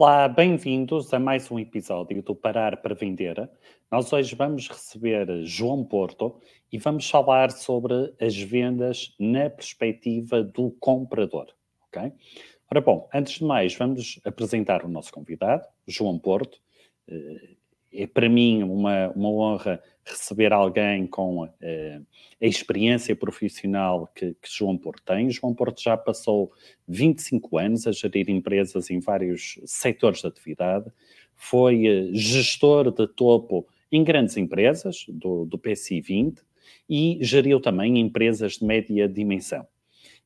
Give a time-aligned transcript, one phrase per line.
[0.00, 3.50] Olá, bem-vindos a mais um episódio do Parar para Vender.
[3.90, 6.40] Nós hoje vamos receber João Porto
[6.70, 11.48] e vamos falar sobre as vendas na perspectiva do comprador,
[11.88, 12.12] ok?
[12.70, 16.60] Ora bom, antes de mais, vamos apresentar o nosso convidado, João Porto.
[17.08, 17.56] Eh,
[17.92, 21.48] é para mim uma, uma honra receber alguém com uh,
[22.40, 25.30] a experiência profissional que, que, João Porto tem.
[25.30, 26.50] João Porto já passou
[26.86, 30.90] 25 anos a gerir empresas em vários setores de atividade,
[31.34, 36.42] foi uh, gestor de topo em grandes empresas do, do PSI 20
[36.88, 39.66] e geriu também empresas de média dimensão.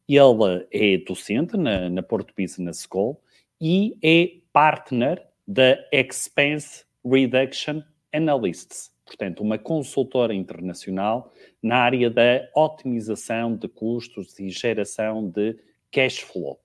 [0.08, 3.20] Ele é docente na, na Porto Business School
[3.60, 13.56] e é partner da Expense Reduction Analysts portanto, uma consultora internacional na área da otimização
[13.56, 15.56] de custos e geração de
[15.90, 16.60] cash flow.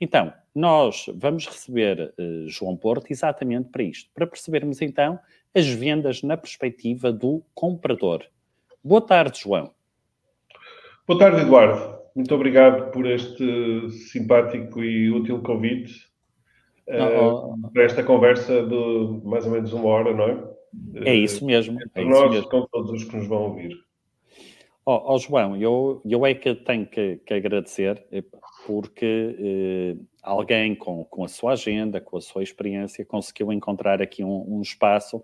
[0.00, 5.18] Então, nós vamos receber uh, João Porto exatamente para isto, para percebermos então
[5.54, 8.24] as vendas na perspectiva do comprador.
[8.82, 9.72] Boa tarde, João.
[11.06, 12.00] Boa tarde, Eduardo.
[12.14, 16.11] Muito obrigado por este simpático e útil convite
[17.00, 20.52] uh, para esta conversa de mais ou menos uma hora, não é?
[21.10, 21.78] É isso mesmo.
[21.94, 22.48] É nós, mesmo.
[22.48, 23.76] com todos os que nos vão ouvir.
[24.84, 28.04] Ó oh, João, eu, eu é que tenho que, que agradecer
[28.66, 34.24] porque eh, alguém com, com a sua agenda, com a sua experiência, conseguiu encontrar aqui
[34.24, 35.22] um, um espaço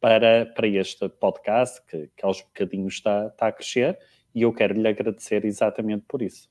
[0.00, 3.98] para, para este podcast que, que aos bocadinhos está, está a crescer
[4.34, 6.50] e eu quero lhe agradecer exatamente por isso.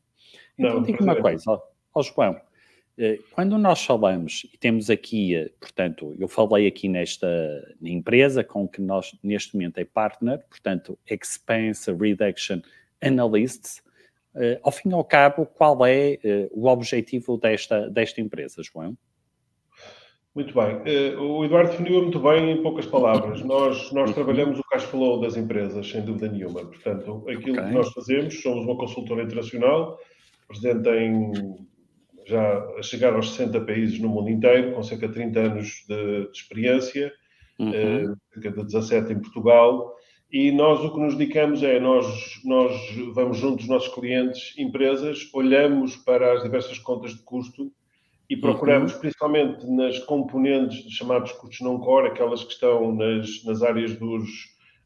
[0.57, 1.62] Então, diga uma coisa, ó,
[1.94, 2.41] ó João, eh,
[3.31, 7.28] quando nós falamos, e temos aqui, eh, portanto, eu falei aqui nesta
[7.81, 12.62] empresa com que nós neste momento é partner, portanto, Expense Reduction
[13.02, 13.81] Analysts,
[14.36, 16.20] uh, ao fim e ao cabo, qual é
[16.52, 18.96] o objetivo desta, desta empresa, João?
[20.36, 21.18] Muito bem.
[21.20, 23.44] O Eduardo definiu muito bem em poucas palavras.
[23.44, 24.16] Nós, nós uhum.
[24.16, 26.62] trabalhamos o cash flow das empresas, sem dúvida nenhuma.
[26.66, 27.68] Portanto, aquilo okay.
[27.68, 30.00] que nós fazemos, somos uma consultora internacional,
[30.48, 31.31] presente em
[32.26, 36.26] já a chegar aos 60 países no mundo inteiro, com cerca de 30 anos de,
[36.26, 37.12] de experiência,
[37.60, 37.70] uhum.
[38.12, 39.94] uh, cerca de 17 em Portugal,
[40.32, 42.74] e nós o que nos dedicamos é, nós, nós
[43.14, 47.72] vamos junto dos nossos clientes, empresas, olhamos para as diversas contas de custo
[48.28, 49.00] e procuramos, uhum.
[49.00, 54.28] principalmente nas componentes chamados custos não core, aquelas que estão nas, nas áreas dos,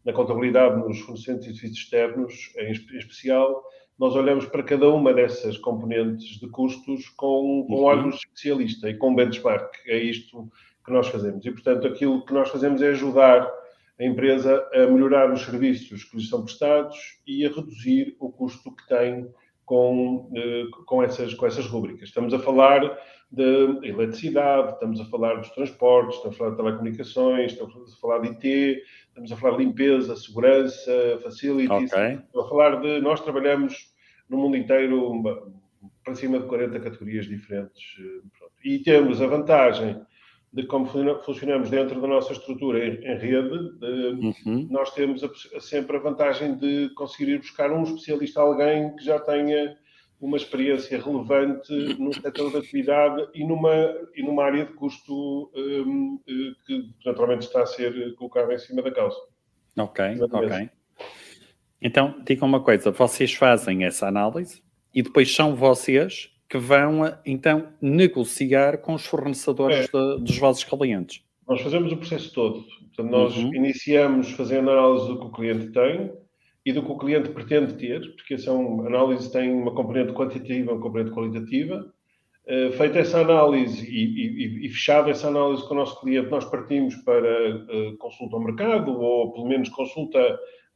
[0.03, 3.63] na contabilidade, nos fornecedores e serviços externos, em especial,
[3.97, 7.83] nós olhamos para cada uma dessas componentes de custos com, com uhum.
[7.83, 9.73] olhos especialista e com benchmark.
[9.85, 10.49] É isto
[10.85, 11.45] que nós fazemos.
[11.45, 13.51] E, portanto, aquilo que nós fazemos é ajudar
[13.99, 18.71] a empresa a melhorar os serviços que lhes são prestados e a reduzir o custo
[18.75, 19.27] que tem
[19.67, 22.07] com, eh, com, essas, com essas rubricas.
[22.07, 22.97] Estamos a falar
[23.29, 28.19] de eletricidade, estamos a falar dos transportes, estamos a falar de telecomunicações, estamos a falar
[28.19, 32.13] de IT, estamos a falar de limpeza, segurança, facilities, okay.
[32.13, 33.01] estamos a falar de.
[33.01, 33.93] Nós trabalhamos
[34.29, 35.21] no mundo inteiro
[36.01, 37.83] para cima de 40 categorias diferentes.
[37.99, 38.53] Eh, pronto.
[38.63, 40.01] E temos a vantagem
[40.51, 40.85] de como
[41.23, 44.67] funcionamos dentro da nossa estrutura em, em rede, de, uhum.
[44.69, 49.19] nós temos a, sempre a vantagem de conseguir ir buscar um especialista, alguém que já
[49.19, 49.77] tenha
[50.19, 53.73] uma experiência relevante no setor de atividade e numa,
[54.15, 58.81] e numa área de custo um, eh, que naturalmente está a ser colocada em cima
[58.81, 59.17] da causa.
[59.77, 60.69] Ok, ok.
[61.79, 64.63] Então, digam uma coisa, vocês fazem essa análise
[64.93, 69.81] e depois são vocês que vão, então, negociar com os fornecedores é.
[69.83, 71.21] de, dos vossos clientes.
[71.47, 72.63] Nós fazemos o processo todo.
[72.95, 73.53] Portanto, nós uhum.
[73.53, 76.11] iniciamos fazendo análise do que o cliente tem,
[76.67, 80.63] e do que o cliente pretende ter, porque são análises têm uma componente quantitativa e
[80.63, 81.93] uma componente qualitativa.
[82.45, 86.43] Uh, feita essa análise e, e, e, fechada essa análise com o nosso cliente, nós
[86.43, 90.19] partimos para uh, consulta ao mercado ou pelo menos consulta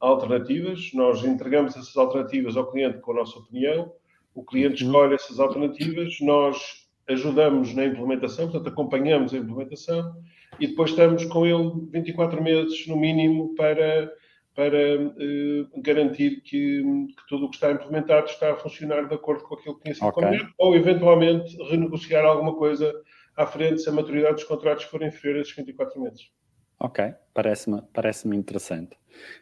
[0.00, 0.90] a alternativas.
[0.94, 3.92] Nós entregamos essas alternativas ao cliente com a nossa opinião.
[4.34, 4.90] O cliente uhum.
[4.90, 10.14] escolhe essas alternativas, nós ajudamos na implementação, portanto, acompanhamos a implementação
[10.60, 14.12] e depois estamos com ele 24 meses no mínimo para
[14.54, 19.42] para uh, garantir que, que, tudo o que está implementado está a funcionar de acordo
[19.44, 20.24] com aquilo que tinha sido okay.
[20.24, 22.92] combinado, ou eventualmente renegociar alguma coisa
[23.36, 26.30] à frente se a maturidade dos contratos for inferior a esses 24 meses.
[26.78, 28.96] Ok, parece-me parece interessante.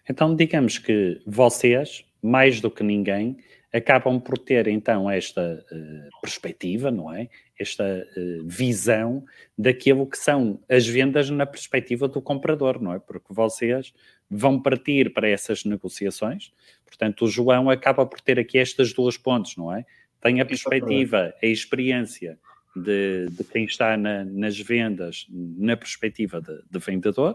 [0.09, 3.37] Então, digamos que vocês, mais do que ninguém,
[3.73, 7.29] acabam por ter então esta uh, perspectiva, não é?
[7.59, 9.25] Esta uh, visão
[9.57, 12.99] daquilo que são as vendas na perspectiva do comprador, não é?
[12.99, 13.93] Porque vocês
[14.29, 16.53] vão partir para essas negociações.
[16.85, 19.85] Portanto, o João acaba por ter aqui estas duas pontes, não é?
[20.21, 22.39] Tem a perspectiva, a experiência
[22.77, 27.35] de, de quem está na, nas vendas na perspectiva de, de, vendedor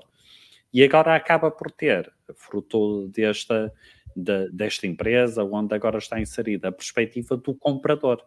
[0.74, 3.74] e agora acaba por ter, fruto desta,
[4.16, 8.24] de, desta empresa, onde agora está inserida, a perspectiva do comprador.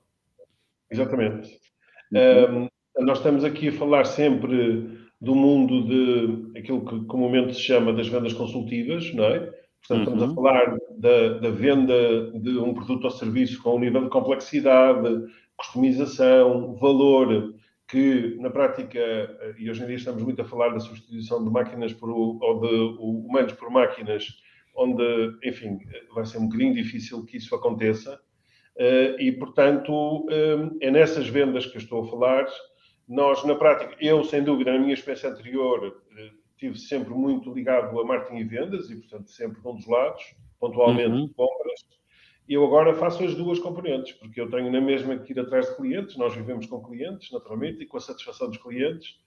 [0.90, 1.58] Exatamente.
[2.12, 2.68] Uhum.
[2.98, 7.92] Um, nós estamos aqui a falar sempre do mundo de aquilo que comumente se chama
[7.92, 9.50] das vendas consultivas, não é?
[9.80, 10.30] Portanto, estamos uhum.
[10.30, 15.24] a falar da, da, venda de um produto ou serviço com um nível de complexidade,
[15.56, 17.54] customização, valor,
[17.88, 18.98] que na prática,
[19.58, 22.96] e hoje em dia estamos muito a falar da substituição de máquinas por, ou de
[23.00, 24.26] humanos por máquinas,
[24.78, 25.78] onde, enfim,
[26.14, 28.18] vai ser um bocadinho difícil que isso aconteça.
[28.76, 32.46] Eh, e, portanto, eh, é nessas vendas que eu estou a falar.
[33.08, 37.98] Nós, na prática, eu, sem dúvida, na minha experiência anterior, eh, tive sempre muito ligado
[37.98, 40.22] a marketing e vendas e, portanto, sempre de um dos lados,
[40.60, 41.28] pontualmente uhum.
[41.28, 41.80] compras.
[42.48, 45.76] Eu agora faço as duas componentes, porque eu tenho na mesma que ir atrás de
[45.76, 49.20] clientes, nós vivemos com clientes, naturalmente, e com a satisfação dos clientes,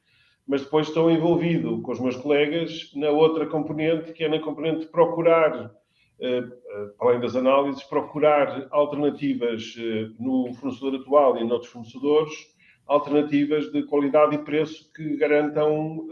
[0.47, 4.81] mas depois estou envolvido com os meus colegas na outra componente, que é na componente
[4.81, 5.71] de procurar,
[6.19, 12.33] eh, eh, além das análises, procurar alternativas eh, no fornecedor atual e noutros fornecedores,
[12.87, 16.05] alternativas de qualidade e preço que garantam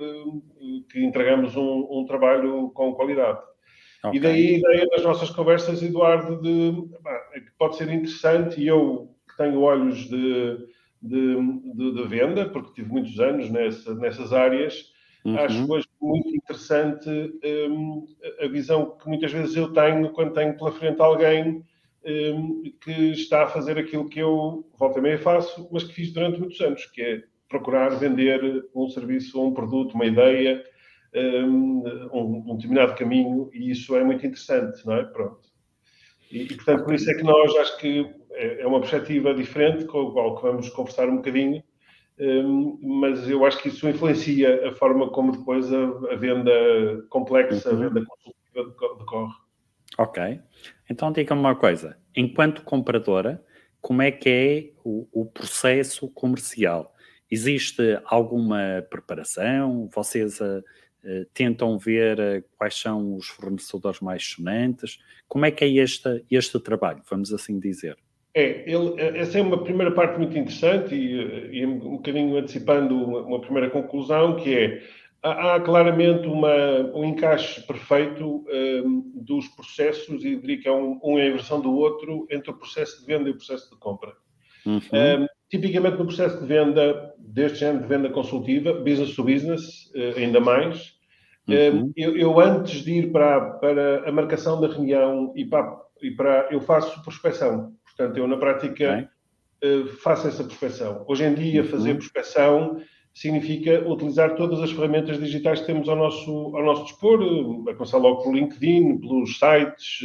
[0.89, 3.39] que entregamos um, um trabalho com qualidade.
[4.01, 4.17] Okay.
[4.17, 6.71] E daí a ideia das nossas conversas, Eduardo, de,
[7.41, 10.57] que pode ser interessante, e eu que tenho olhos de,
[11.01, 11.35] de,
[11.75, 14.91] de, de, venda, porque tive muitos anos nessa, nessas áreas,
[15.23, 15.37] uhum.
[15.37, 17.09] acho hoje muito interessante
[17.69, 18.05] um,
[18.41, 21.63] a visão que muitas vezes eu tenho quando tenho pela frente alguém
[22.05, 26.11] um, que está a fazer aquilo que eu volta e meia faço, mas que fiz
[26.11, 30.63] durante muitos anos, que é procurar vender um serviço, um produto, uma ideia,
[31.13, 35.03] um, um, determinado caminho, e isso é muito interessante, não é?
[35.03, 35.39] Pronto.
[36.31, 39.85] E, e, portanto, por isso é que nós acho que é, é uma perspectiva diferente,
[39.85, 41.63] com a qual vamos conversar um bocadinho,
[42.19, 46.51] um, mas eu acho que isso influencia a forma como depois a, venda
[47.09, 47.75] complexa, uhum.
[47.75, 49.33] a venda consultiva decorre.
[49.97, 50.41] Ok.
[50.89, 51.97] Então diga-me uma coisa.
[52.15, 53.43] Enquanto compradora,
[53.81, 56.93] como é que é o, o, processo comercial?
[57.31, 59.89] Existe alguma preparação?
[59.93, 60.59] Vocês uh,
[61.03, 64.99] uh, tentam ver uh, quais são os fornecedores mais sonantes?
[65.27, 67.97] Como é que é este, este trabalho, vamos assim dizer?
[68.33, 73.21] É, ele, essa é uma primeira parte muito interessante e, e um bocadinho antecipando uma,
[73.21, 74.81] uma primeira conclusão, que é
[75.23, 76.55] há, claramente uma,
[76.93, 78.45] um encaixe perfeito
[78.85, 82.99] um, dos processos e diria que é um, uma inversão do outro entre o processo
[82.99, 84.13] de venda e o processo de compra.
[84.65, 84.79] Uhum.
[84.79, 90.17] Um, tipicamente no processo de venda, deste género de venda consultiva, business to business, uh,
[90.17, 90.93] ainda mais,
[91.47, 91.91] uhum.
[91.95, 96.47] eu, eu, antes de ir para, para a marcação da reunião e para, e para
[96.51, 97.73] eu faço prospecção.
[97.99, 99.11] Portanto, eu na prática
[99.61, 101.03] uh, faço essa prospecção.
[101.05, 101.67] Hoje em dia, uhum.
[101.67, 102.81] fazer prospecção
[103.13, 107.19] significa utilizar todas as ferramentas digitais que temos ao nosso, ao nosso dispor,
[107.69, 109.99] a começar logo pelo LinkedIn, pelos sites,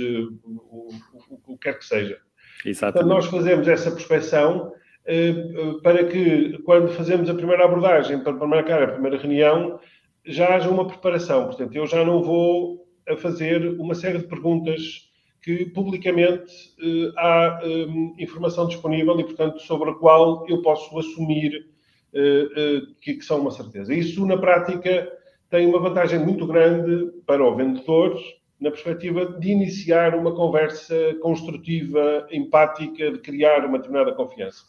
[0.44, 2.18] o, o, o, que quer que seja.
[2.66, 3.06] Exatamente.
[3.06, 8.46] Então, nós fazemos essa prospecção uh, para que, quando fazemos a primeira abordagem, para, para
[8.48, 9.78] marcar a primeira reunião,
[10.26, 11.44] já haja uma preparação.
[11.44, 15.13] Portanto, eu já não vou a fazer uma série de perguntas
[15.44, 21.66] que publicamente uh, há um, informação disponível e, portanto, sobre a qual eu posso assumir
[22.14, 23.92] uh, uh, que, que, são uma certeza.
[23.92, 25.12] Isso, na prática,
[25.50, 28.18] tem uma vantagem muito grande para o vendedor,
[28.58, 34.64] na perspectiva de iniciar uma conversa construtiva, empática, de criar uma determinada confiança.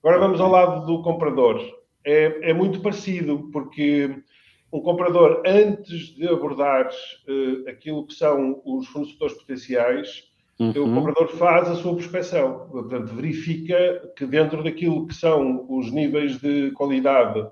[0.00, 1.60] Agora vamos ao lado do comprador.
[2.04, 4.14] É, é muito parecido, porque
[4.72, 10.24] um comprador, antes de abordar uh, aquilo que são os fornecedores potenciais,
[10.58, 10.70] uhum.
[10.70, 12.68] o comprador faz a sua prospecção.
[12.70, 17.48] Portanto, verifica que dentro daquilo que são os níveis de qualidade um,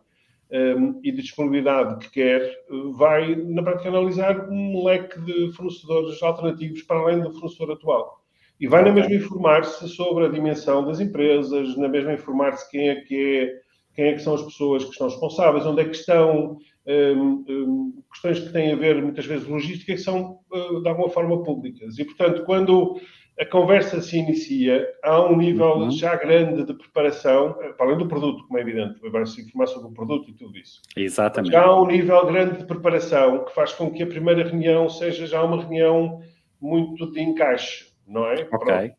[0.50, 2.52] ehm, e de disponibilidade que quer,
[2.94, 8.20] vai, na prática, analisar um leque de fornecedores alternativos para além do fornecedor atual.
[8.60, 12.96] E vai na mesma informar-se sobre a dimensão das empresas, na mesma informar-se quem é
[12.96, 13.60] que é,
[13.94, 18.02] quem é que são as pessoas que estão responsáveis, onde é que estão um, um,
[18.12, 21.98] questões que têm a ver muitas vezes logística que são uh, de alguma forma públicas.
[21.98, 23.00] E portanto, quando
[23.38, 25.90] a conversa se inicia, há um nível uhum.
[25.90, 29.88] já grande de preparação, para além do produto, como é evidente, vai se informar sobre
[29.88, 30.80] o produto e tudo isso.
[30.96, 31.52] Exatamente.
[31.52, 35.26] Já há um nível grande de preparação que faz com que a primeira reunião seja
[35.26, 36.20] já uma reunião
[36.60, 38.48] muito de encaixe não é?
[38.52, 38.58] Ok.
[38.58, 38.94] Pronto.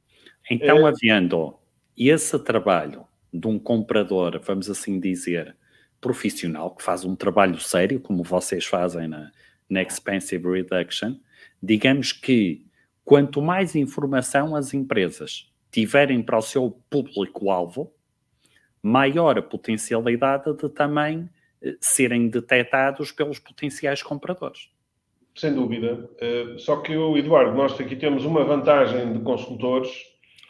[0.51, 0.89] Então, é...
[0.89, 1.55] havendo
[1.97, 5.55] esse trabalho de um comprador, vamos assim dizer,
[6.07, 9.29] profissional, que faz um trabalho sério, como vocês fazem na,
[9.69, 11.17] na Expensive Reduction,
[11.61, 12.65] digamos que
[13.03, 17.91] quanto mais informação as empresas tiverem para o seu público-alvo,
[18.81, 21.29] maior a potencialidade de também
[21.61, 24.69] eh, serem detectados pelos potenciais compradores.
[25.35, 26.09] Sem dúvida.
[26.21, 29.91] Uh, só que, Eduardo, nós aqui temos uma vantagem de consultores,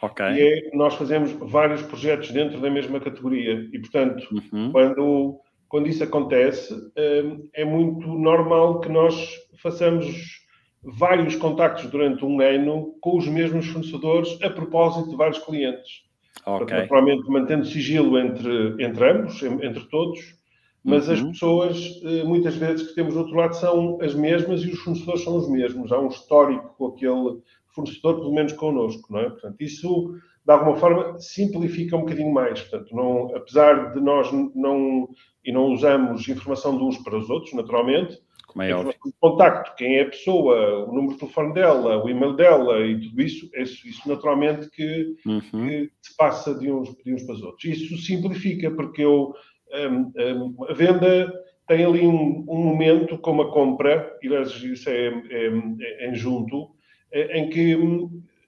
[0.00, 0.26] okay.
[0.26, 3.68] e é nós fazemos vários projetos dentro da mesma categoria.
[3.72, 4.72] E, portanto, uhum.
[4.72, 9.14] quando, quando isso acontece, uh, é muito normal que nós
[9.62, 10.38] façamos
[10.82, 16.08] vários contactos durante um ano com os mesmos fornecedores a propósito de vários clientes.
[16.40, 16.58] Okay.
[16.58, 20.38] Portanto, naturalmente, mantendo sigilo entre, entre ambos, entre todos,
[20.84, 21.14] mas uhum.
[21.14, 24.78] as pessoas, eh, muitas vezes, que temos do outro lado são as mesmas e os
[24.78, 25.92] fornecedores são os mesmos.
[25.92, 27.40] Há um histórico com aquele
[27.74, 29.30] fornecedor, pelo menos connosco, não é?
[29.30, 30.14] Portanto, isso,
[30.48, 32.62] de alguma forma, simplifica um bocadinho mais.
[32.62, 35.06] Portanto, não, apesar de nós não,
[35.44, 38.94] e não usamos informação de uns para os outros, naturalmente, como é óbvio.
[39.20, 43.20] contacto, quem é a pessoa, o número de telefone dela, o e-mail dela e tudo
[43.20, 45.40] isso, isso, isso naturalmente que, uhum.
[45.68, 47.64] que, se passa de uns, de uns para os outros.
[47.66, 49.34] Isso simplifica, porque eu
[49.70, 51.30] um, um, a venda
[51.66, 54.28] tem ali um, um, momento como a compra, e
[54.72, 55.50] isso é, é,
[55.80, 56.70] é em junto,
[57.12, 57.76] é, em que,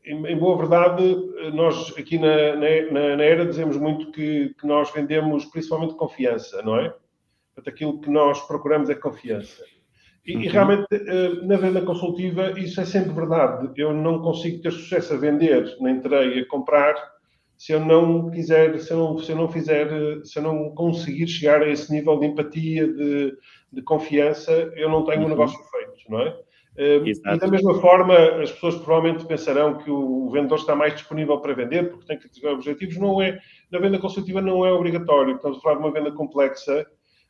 [0.04, 1.02] em, boa verdade,
[1.52, 6.76] nós aqui na, na, na era dizemos muito que, que, nós vendemos principalmente confiança, não
[6.76, 6.94] é?
[7.54, 9.62] Portanto, aquilo que nós procuramos é confiança.
[10.26, 10.42] E, uhum.
[10.42, 13.70] e realmente, eh, na venda consultiva, isso é sempre verdade.
[13.76, 16.94] Eu não consigo ter sucesso a vender, nem terei a comprar
[17.60, 19.86] se eu não quiser, se eu não, se eu não fizer,
[20.24, 23.36] se eu não conseguir chegar a esse nível de empatia, de,
[23.70, 25.26] de confiança, eu não tenho uhum.
[25.26, 26.38] um negócio feito, não é?
[26.80, 31.38] Uh, e da mesma forma, as pessoas provavelmente pensarão que o vendedor está mais disponível
[31.38, 32.96] para vender porque tem que ter objetivos.
[32.96, 33.38] Não é,
[33.70, 35.36] na venda consultiva não é obrigatório.
[35.36, 36.86] Estamos a falar de uma venda complexa.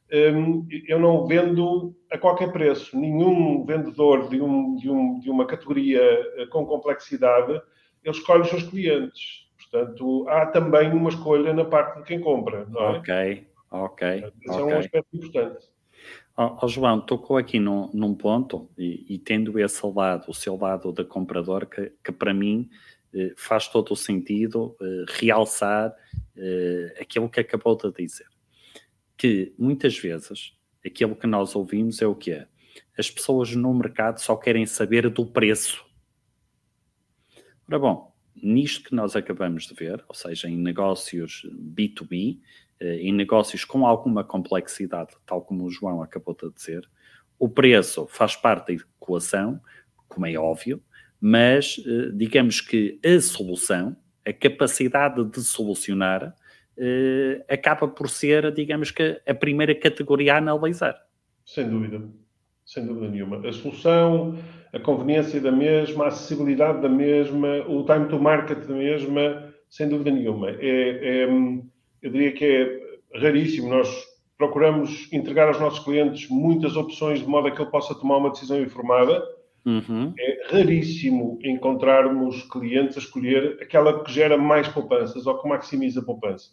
[0.08, 2.96] Eu não vendo a qualquer preço.
[2.96, 7.60] Nenhum vendedor de, um, de, um, de uma categoria eh, com complexidade,
[8.04, 9.48] ele escolhe os seus clientes.
[9.58, 12.98] Portanto, há também uma escolha na parte de quem compra, não é?
[12.98, 14.08] Ok, ok.
[14.08, 14.60] Esse okay.
[14.60, 15.69] é um aspecto importante.
[16.42, 20.56] Oh, oh, João, tocou aqui num, num ponto e, e, tendo esse lado, o seu
[20.56, 22.70] lado de comprador, que, que para mim
[23.12, 25.94] eh, faz todo o sentido eh, realçar
[26.34, 28.26] eh, aquilo que acabou de dizer.
[29.18, 32.48] Que muitas vezes aquilo que nós ouvimos é o que é?
[32.96, 35.84] As pessoas no mercado só querem saber do preço.
[37.68, 42.40] Ora bom, nisto que nós acabamos de ver, ou seja, em negócios B2B, eh,
[42.80, 46.88] em negócios com alguma complexidade, tal como o João acabou de dizer,
[47.38, 49.60] o preço faz parte da equação,
[50.08, 50.82] como é óbvio,
[51.20, 53.96] mas eh, digamos que a solução,
[54.26, 56.34] a capacidade de solucionar,
[56.76, 60.96] eh, acaba por ser, digamos que, a primeira categoria a analisar.
[61.44, 62.02] Sem dúvida,
[62.64, 63.46] sem dúvida nenhuma.
[63.46, 64.38] A solução
[64.72, 69.88] a conveniência da mesma, a acessibilidade da mesma, o time to market da mesma, sem
[69.88, 70.50] dúvida nenhuma.
[70.50, 71.28] É, é,
[72.02, 73.68] eu diria que é raríssimo.
[73.68, 73.88] Nós
[74.36, 78.30] procuramos entregar aos nossos clientes muitas opções de modo a que ele possa tomar uma
[78.30, 79.22] decisão informada.
[79.66, 80.14] Uhum.
[80.18, 86.04] É raríssimo encontrarmos clientes a escolher aquela que gera mais poupanças ou que maximiza a
[86.04, 86.50] poupança.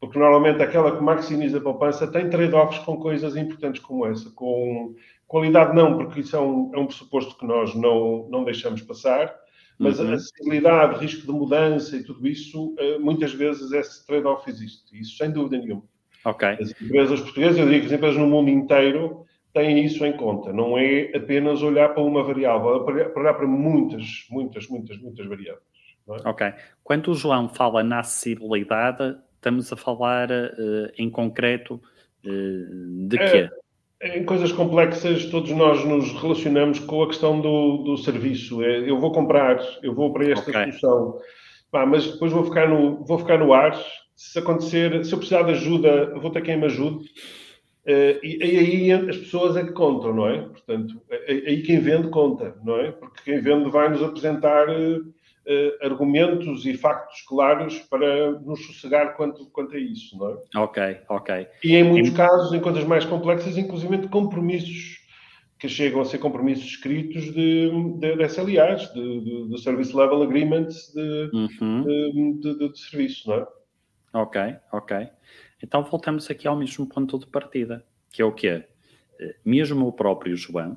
[0.00, 4.96] Porque normalmente aquela que maximiza a poupança tem trade-offs com coisas importantes como essa, com
[5.32, 9.34] Qualidade não, porque isso é um, é um pressuposto que nós não, não deixamos passar,
[9.82, 10.10] mas uhum.
[10.10, 14.98] a acessibilidade, risco de mudança e tudo isso, eh, muitas vezes esse trade-off existe.
[14.98, 15.82] Isso sem dúvida nenhuma.
[16.24, 16.48] Ok.
[16.48, 20.52] As empresas portuguesas, eu digo que as empresas no mundo inteiro têm isso em conta.
[20.52, 25.62] Não é apenas olhar para uma variável, é olhar para muitas, muitas, muitas, muitas variáveis.
[26.08, 26.28] É?
[26.28, 26.52] Ok.
[26.82, 31.80] Quando o João fala na acessibilidade, estamos a falar uh, em concreto
[32.24, 33.24] uh, de quê?
[33.24, 33.50] É,
[34.02, 38.62] em coisas complexas, todos nós nos relacionamos com a questão do, do serviço.
[38.62, 40.72] É, eu vou comprar, eu vou para esta okay.
[40.72, 41.20] solução,
[41.72, 43.80] mas depois vou ficar, no, vou ficar no ar.
[44.16, 47.04] Se acontecer, se eu precisar de ajuda, vou ter quem me ajude.
[47.84, 50.42] Uh, e, e, aí as pessoas é que contam, não é?
[50.42, 52.92] Portanto, aí quem vende conta, não é?
[52.92, 55.04] Porque quem vende vai nos apresentar uh,
[55.46, 60.58] uh, argumentos e factos claros para nos sossegar quanto, quanto a isso, não é?
[60.58, 61.46] Ok, ok.
[61.64, 62.14] E em muitos e...
[62.14, 65.02] casos, em coisas mais complexas, inclusive compromissos
[65.58, 67.70] que chegam a ser compromissos escritos de,
[68.00, 71.84] de, de SLAs, de, de, de, Service Level Agreements de, uhum.
[71.84, 73.46] de, de, de, serviço, não é?
[74.12, 75.08] Ok, ok.
[75.62, 78.64] Então voltamos aqui ao mesmo ponto de partida, que é o quê?
[79.20, 80.76] Eh, mesmo o próprio João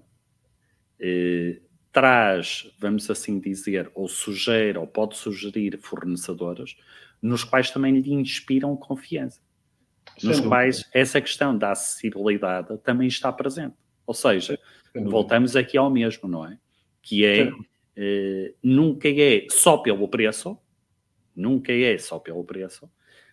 [1.00, 1.60] eh,
[1.96, 6.76] traz, vamos assim dizer, ou sugere, ou pode sugerir fornecedores,
[7.22, 9.40] nos quais também lhe inspiram confiança.
[10.18, 13.78] Sem nos quais essa questão da acessibilidade também está presente.
[14.06, 14.60] Ou seja,
[14.94, 16.60] voltamos aqui ao mesmo, não é?
[17.02, 17.50] Que é,
[17.96, 20.60] eh, nunca é só pelo preço,
[21.34, 22.92] nunca é só pelo preço,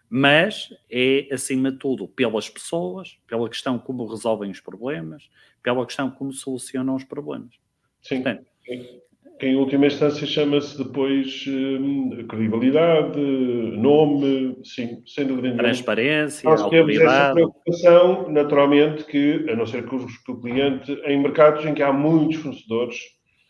[0.08, 5.28] mas é, acima de tudo, pelas pessoas, pela questão como resolvem os problemas,
[5.60, 7.56] pela questão como solucionam os problemas.
[8.00, 8.22] Sim.
[8.22, 15.64] Portanto, que em última instância chama-se depois hum, credibilidade, nome, sim, sem dúvida nenhuma.
[15.64, 21.64] Transparência, Nós temos essa preocupação, naturalmente, que, a não ser que o, cliente, em mercados
[21.66, 22.96] em que há muitos fornecedores,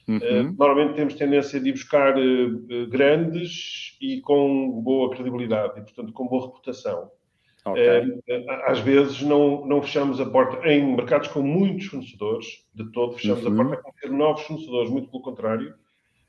[0.09, 0.17] uhum.
[0.17, 6.13] uh, normalmente temos tendência de ir buscar uh, grandes e com boa credibilidade, e, portanto,
[6.13, 7.11] com boa reputação.
[7.65, 8.21] Okay.
[8.67, 13.45] Às vezes não, não fechamos a porta em mercados com muitos fornecedores, de todo, fechamos
[13.45, 13.61] uhum.
[13.61, 15.75] a porta a ter novos fornecedores, muito pelo contrário.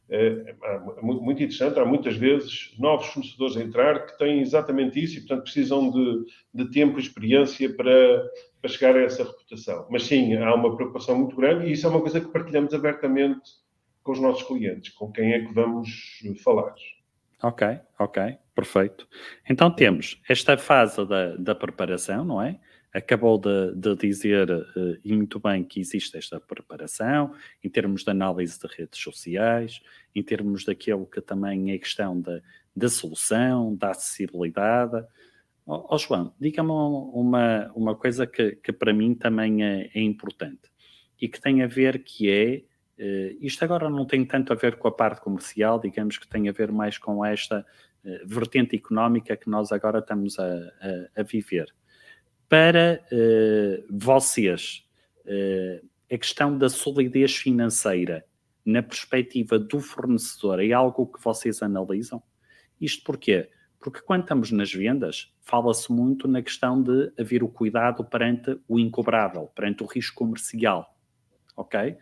[0.10, 5.18] É, é, muito interessante, há muitas vezes novos fornecedores a entrar que têm exatamente isso
[5.18, 8.30] e, portanto, precisam de, de tempo e experiência para,
[8.62, 9.88] para chegar a essa reputação.
[9.90, 13.42] Mas sim, há uma preocupação muito grande e isso é uma coisa que partilhamos abertamente
[14.04, 16.76] com os nossos clientes, com quem é que vamos falar.
[17.44, 17.68] Ok,
[18.00, 19.06] ok, perfeito.
[19.50, 22.58] Então temos esta fase da, da preparação, não é?
[22.94, 28.12] Acabou de, de dizer uh, e muito bem que existe esta preparação em termos de
[28.12, 29.82] análise de redes sociais,
[30.16, 32.40] em termos daquilo que também é questão da,
[32.74, 35.06] da solução, da acessibilidade.
[35.66, 40.00] Ó oh, oh, João, diga-me uma, uma coisa que, que para mim também é, é
[40.00, 40.72] importante
[41.22, 42.64] e que tem a ver que é
[42.98, 46.48] Uh, isto agora não tem tanto a ver com a parte comercial, digamos que tem
[46.48, 47.66] a ver mais com esta
[48.06, 51.74] uh, vertente económica que nós agora estamos a, a, a viver.
[52.48, 54.88] Para uh, vocês,
[56.12, 58.26] a questão da solidez financeira
[58.66, 62.22] na perspectiva do fornecedor é algo que vocês analisam?
[62.80, 63.50] Isto porquê?
[63.80, 68.80] Porque quando estamos nas vendas, fala-se muito na questão de haver o cuidado perante o
[68.80, 70.96] incobrável, perante o risco comercial.
[71.56, 71.98] Ok?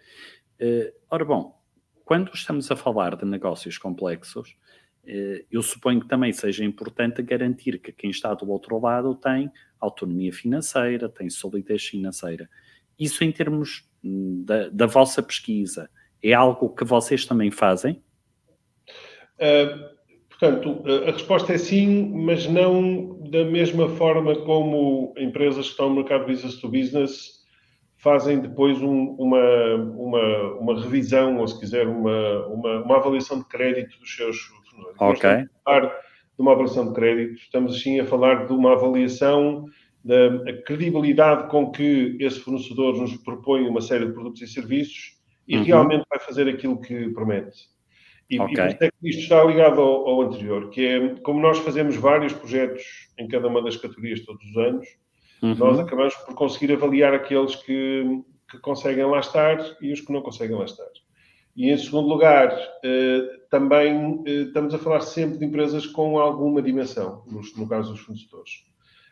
[0.61, 1.59] Uh, ora bom,
[2.05, 4.55] quando estamos a falar de negócios complexos,
[5.03, 9.51] uh, eu suponho que também seja importante garantir que quem está do outro lado tem
[9.79, 12.47] autonomia financeira, tem solidez financeira.
[12.99, 15.89] Isso em termos hum, da, da vossa pesquisa,
[16.21, 18.03] é algo que vocês também fazem?
[19.39, 19.97] Uh,
[20.29, 25.95] portanto, a resposta é sim, mas não da mesma forma como empresas que estão no
[25.95, 27.40] mercado business to business
[28.01, 33.45] fazem depois um, uma, uma, uma revisão, ou se quiser, uma, uma, uma avaliação de
[33.45, 34.97] crédito dos seus funcionários.
[34.99, 35.29] Ok.
[35.29, 39.65] Estamos a falar de uma avaliação de crédito, estamos assim a falar de uma avaliação
[40.03, 45.57] da credibilidade com que esse fornecedor nos propõe uma série de produtos e serviços e
[45.57, 45.63] uhum.
[45.63, 47.69] realmente vai fazer aquilo que promete.
[48.27, 48.55] E, okay.
[48.55, 52.33] e é que isto está ligado ao, ao, anterior, que é como nós fazemos vários
[52.33, 52.83] projetos
[53.19, 54.87] em cada uma das categorias todos os anos,
[55.41, 55.55] Uhum.
[55.55, 60.21] Nós acabamos por conseguir avaliar aqueles que, que conseguem lá estar e os que não
[60.21, 60.89] conseguem lá estar.
[61.55, 66.61] E em segundo lugar, eh, também eh, estamos a falar sempre de empresas com alguma
[66.61, 68.51] dimensão, no, caso dos fornecedores.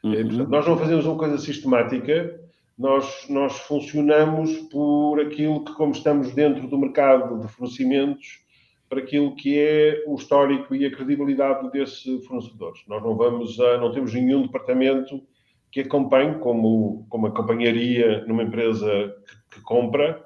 [0.03, 0.27] Eh, uhum.
[0.27, 2.39] Portanto, nós não fazemos uma coisa sistemática,
[2.77, 8.39] nós, nós funcionamos por aquilo que, como estamos dentro do mercado de fornecimentos,
[8.87, 12.73] para aquilo que é o histórico e a credibilidade desse fornecedor.
[12.87, 15.21] Nós não vamos a, não temos nenhum departamento
[15.71, 20.25] que acompanhe, como, como acompanharia numa empresa que, que, compra,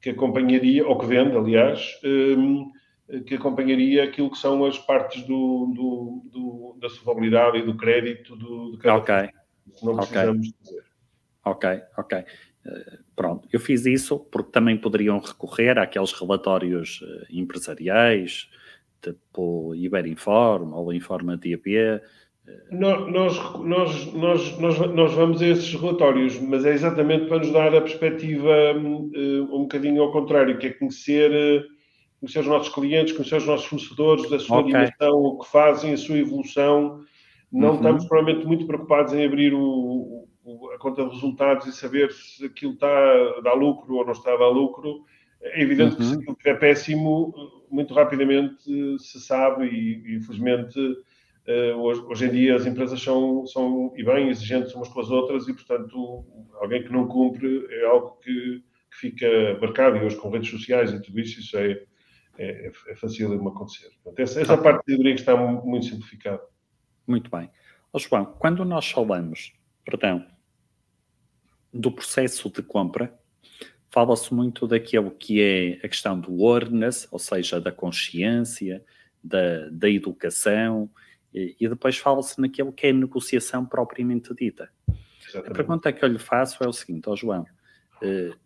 [0.00, 2.70] que acompanharia, ou que vende, aliás, um,
[3.26, 8.34] que acompanharia aquilo que são as partes do, do, do da solvabilidade e do crédito
[8.36, 9.30] do, cada Ok.
[9.82, 10.54] Não precisamos okay.
[10.62, 10.84] dizer.
[11.44, 12.18] Ok, ok.
[12.66, 18.50] Uh, pronto, eu fiz isso porque também poderiam recorrer àqueles relatórios uh, empresariais,
[19.00, 22.02] tipo Iberinform ou Informa DAP,
[22.70, 23.10] nós,
[23.64, 27.80] nós, nós, nós, nós vamos a esses relatórios, mas é exatamente para nos dar a
[27.80, 29.10] perspectiva um,
[29.52, 31.64] um bocadinho ao contrário, que é conhecer, eh,
[32.20, 34.72] conhecer os nossos clientes, conhecer os nossos fornecedores, a sua okay.
[34.72, 37.00] dimensão, o que fazem, a sua evolução.
[37.52, 37.74] Não uhum.
[37.74, 42.44] estamos provavelmente muito preocupados em abrir o, o, a conta de resultados e saber se
[42.44, 42.86] aquilo está
[43.38, 45.04] a dar lucro ou não está a dar lucro.
[45.42, 45.96] É evidente uhum.
[45.96, 46.20] que se uhum.
[46.20, 47.34] aquilo estiver péssimo,
[47.68, 48.62] muito rapidamente
[49.00, 51.09] se sabe e, infelizmente, Uh,
[51.74, 55.48] hoje, hoje, em dia as empresas são, são e bem exigentes umas com as outras
[55.48, 56.24] e, portanto,
[56.60, 59.26] alguém que não cumpre é algo que, que fica
[59.60, 61.82] marcado e hoje com redes sociais e tudo isso, isso é,
[62.38, 63.88] é, é fácil de acontecer.
[64.02, 66.42] Portanto, essa, essa parte de diria que está muito simplificada.
[67.06, 67.50] Muito bem.
[67.92, 69.52] Oh, João, quando nós falamos,
[69.84, 70.24] perdão,
[71.72, 73.18] do processo de compra,
[73.90, 78.84] fala-se muito daquilo que é a questão do awareness, ou seja, da consciência,
[79.22, 80.88] da, da educação,
[81.32, 84.70] e, e depois fala-se naquilo que é a negociação propriamente dita.
[85.22, 85.50] Exatamente.
[85.50, 87.42] A pergunta que eu lhe faço é o seguinte, ó João,
[88.02, 88.36] uh,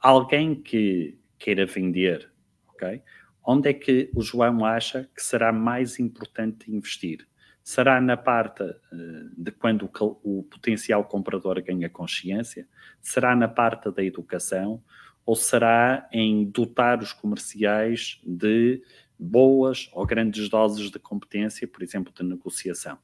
[0.00, 2.30] alguém que queira vender,
[2.68, 3.02] ok?
[3.44, 7.26] Onde é que o João acha que será mais importante investir?
[7.62, 8.64] Será na parte
[9.36, 9.88] de quando
[10.24, 12.66] o potencial comprador ganha consciência?
[13.00, 14.82] Será na parte da educação?
[15.24, 18.82] Ou será em dotar os comerciais de
[19.22, 22.98] boas ou grandes doses de competência, por exemplo, de negociação?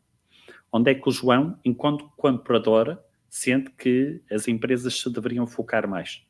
[0.73, 6.23] Onde é que o João, enquanto comprador, sente que as empresas se deveriam focar mais?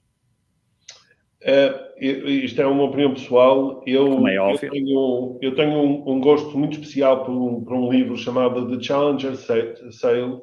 [1.41, 3.83] Uh, isto é uma opinião pessoal.
[3.87, 7.93] Eu, é eu tenho, eu tenho um, um, gosto muito especial por um, por um,
[7.93, 10.43] livro chamado The Challenger Sale.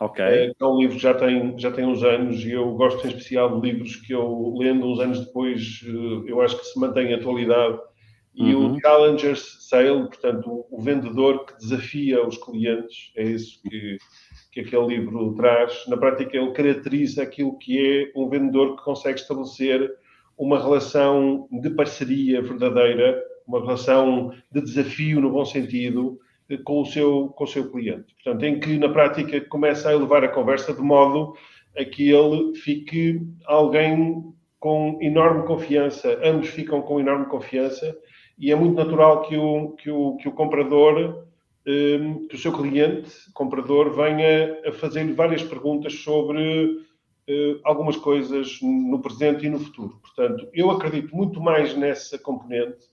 [0.00, 0.24] Ok.
[0.24, 3.10] Uh, é um livro que já tem, já tem uns anos e eu gosto em
[3.10, 7.10] especial de livros que eu, lendo uns anos depois, uh, eu acho que se mantém
[7.10, 7.78] em atualidade.
[8.34, 8.74] E uhum.
[8.74, 13.98] o Challenger Sale, portanto, o, vendedor que desafia os clientes, é isso que,
[14.50, 15.84] que aquele livro traz.
[15.86, 19.92] Na prática, ele caracteriza aquilo que é um vendedor que consegue estabelecer
[20.38, 26.18] uma relação de parceria verdadeira, uma relação de desafio no bom sentido
[26.48, 28.14] eh, com o seu, com o seu cliente.
[28.14, 31.34] Portanto, em que na prática começa a elevar a conversa de modo
[31.76, 34.24] a que ele fique alguém
[34.58, 37.96] com enorme confiança, ambos ficam com enorme confiança
[38.38, 41.24] e é muito natural que o, que o, que o comprador,
[41.66, 46.82] eh, que o seu cliente, comprador, venha a fazer-lhe várias perguntas sobre
[47.28, 49.98] uh, algumas coisas no presente e no futuro.
[50.00, 52.90] Portanto, eu acredito muito mais nessa componente.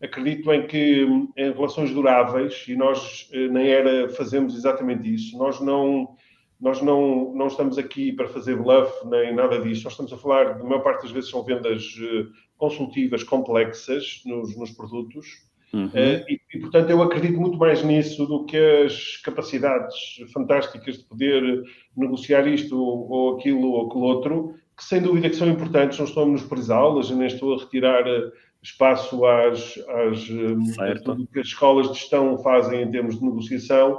[0.00, 5.60] Acredito em que em relações duráveis, e nós uh, na era fazemos exatamente isso, nós
[5.60, 6.16] não
[6.60, 9.82] nós não, não estamos aqui para fazer bluff nem nada disso.
[9.82, 12.30] Nós estamos a falar, de maior parte das vezes, são vendas uh,
[12.62, 15.26] consultivas complexas nos, nos produtos.
[15.72, 15.86] Uhum.
[15.86, 19.96] Uh, e, e, portanto, eu acredito muito mais nisso do que as capacidades
[20.32, 21.64] fantásticas de poder
[21.96, 26.06] negociar isto ou, ou aquilo ou aquilo outro, que sem dúvida que são importantes, não
[26.06, 28.30] estou a menosprezá-las, nem estou a retirar eh,
[28.62, 33.98] espaço às, às eh, tudo que as escolas de gestão fazem em termos de negociação,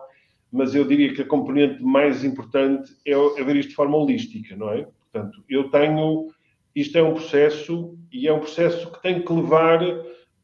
[0.51, 4.55] mas eu diria que a componente mais importante é, é ver isto de forma holística,
[4.55, 4.87] não é?
[5.13, 6.27] Portanto, eu tenho,
[6.75, 9.81] isto é um processo e é um processo que tem que levar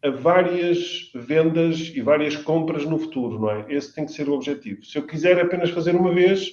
[0.02, 3.66] a várias vendas e várias compras no futuro, não é?
[3.70, 4.84] Esse tem que ser o objetivo.
[4.86, 6.50] Se eu quiser apenas fazer uma vez,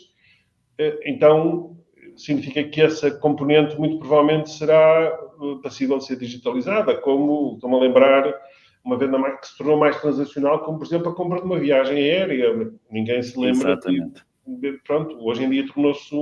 [0.78, 1.76] eh, então
[2.16, 7.80] significa que essa componente muito provavelmente será eh, passível de ser digitalizada, como, estou-me a
[7.80, 8.34] lembrar,
[8.84, 11.96] uma venda que se tornou mais transacional, como por exemplo a compra de uma viagem
[11.96, 12.72] aérea.
[12.90, 13.72] Ninguém se lembra.
[13.72, 14.24] Exatamente.
[14.86, 16.14] Pronto, hoje em dia tornou-se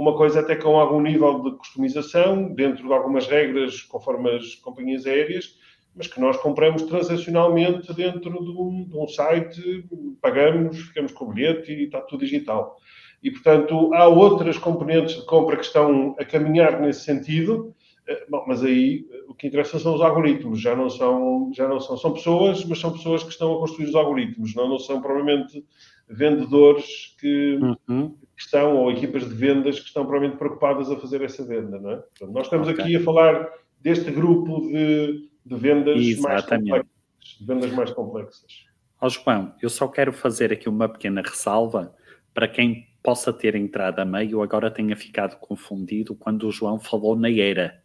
[0.00, 5.04] uma coisa até com algum nível de customização, dentro de algumas regras, conforme as companhias
[5.04, 5.58] aéreas,
[5.94, 9.84] mas que nós compramos transacionalmente dentro de um, de um site,
[10.22, 12.78] pagamos, ficamos com o bilhete e está tudo digital.
[13.22, 17.74] E, portanto, há outras componentes de compra que estão a caminhar nesse sentido,
[18.08, 21.68] eh, Bom, mas aí eh, o que interessa são os algoritmos, já não são, já
[21.68, 24.78] não são, são pessoas, mas são pessoas que estão a construir os algoritmos, não, não
[24.78, 25.62] são provavelmente
[26.10, 28.10] vendedores que, uhum.
[28.36, 31.90] que, estão, ou equipas de vendas que estão provavelmente preocupadas a fazer essa venda, não
[31.92, 31.96] é?
[31.96, 32.84] Portanto, nós estamos okay.
[32.84, 33.48] aqui a falar
[33.80, 36.22] deste grupo de, de vendas Exatamente.
[36.22, 37.38] mais complexas.
[37.38, 38.70] De vendas mais complexas.
[39.00, 41.94] Ó João, eu só quero fazer aqui uma pequena ressalva
[42.34, 47.16] para quem possa ter entrado a meio agora tenha ficado confundido quando o João falou
[47.16, 47.80] na ERA.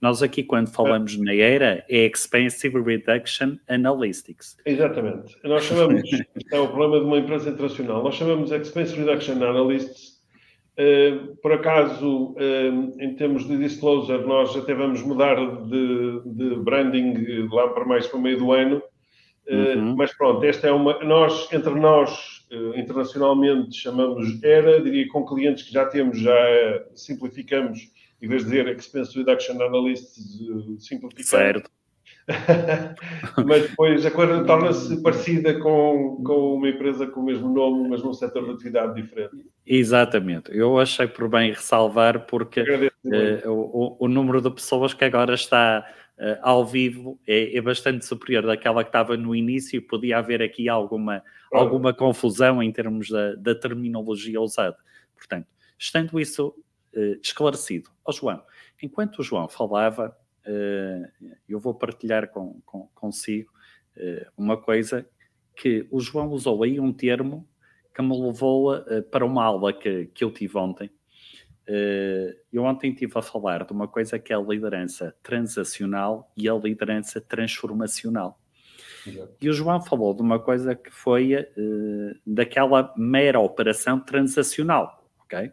[0.00, 4.56] Nós aqui, quando falamos na ERA, é Expensive Reduction Analytics.
[4.64, 5.36] Exatamente.
[5.42, 6.08] Nós chamamos,
[6.52, 10.18] é o problema de uma empresa internacional, nós chamamos Expense Reduction Analysts.
[10.78, 17.48] Uh, por acaso, uh, em termos de disclosure, nós até vamos mudar de, de branding
[17.50, 18.80] lá para mais para o meio do ano.
[19.50, 19.96] Uh, uhum.
[19.96, 21.02] Mas pronto, esta é uma.
[21.02, 26.32] Nós, entre nós, internacionalmente chamamos ERA, diria com clientes que já temos, já
[26.94, 27.80] simplificamos,
[28.20, 31.28] em vez de dizer Expense Reduction Analysts, uh, simplificamos.
[31.28, 31.70] Certo.
[33.46, 38.02] mas depois a coisa torna-se parecida com, com uma empresa com o mesmo nome, mas
[38.02, 39.46] num setor de atividade diferente.
[39.66, 40.50] Exatamente.
[40.54, 45.86] Eu achei por bem ressalvar porque uh, o, o, número de pessoas que agora está
[46.18, 49.80] uh, ao vivo é, é, bastante superior daquela que estava no início.
[49.80, 54.76] Podia haver aqui alguma, alguma confusão em termos da, da, terminologia usada.
[55.16, 55.46] Portanto,
[55.78, 56.54] estando isso
[56.94, 58.42] uh, esclarecido, oh, João,
[58.82, 63.52] enquanto o João falava, uh, eu vou partilhar com, com, consigo
[64.36, 65.04] uma coisa
[65.56, 67.44] que o João usou aí um termo
[67.92, 70.88] que me levou para uma aula que, que eu tive ontem
[71.68, 76.48] eh, eu ontem estive a falar de uma coisa que é a liderança transacional e
[76.48, 78.40] a liderança transformacional.
[79.06, 79.34] Exato.
[79.40, 81.46] E o João falou de uma coisa que foi
[82.26, 85.52] daquela mera operação transacional, ok?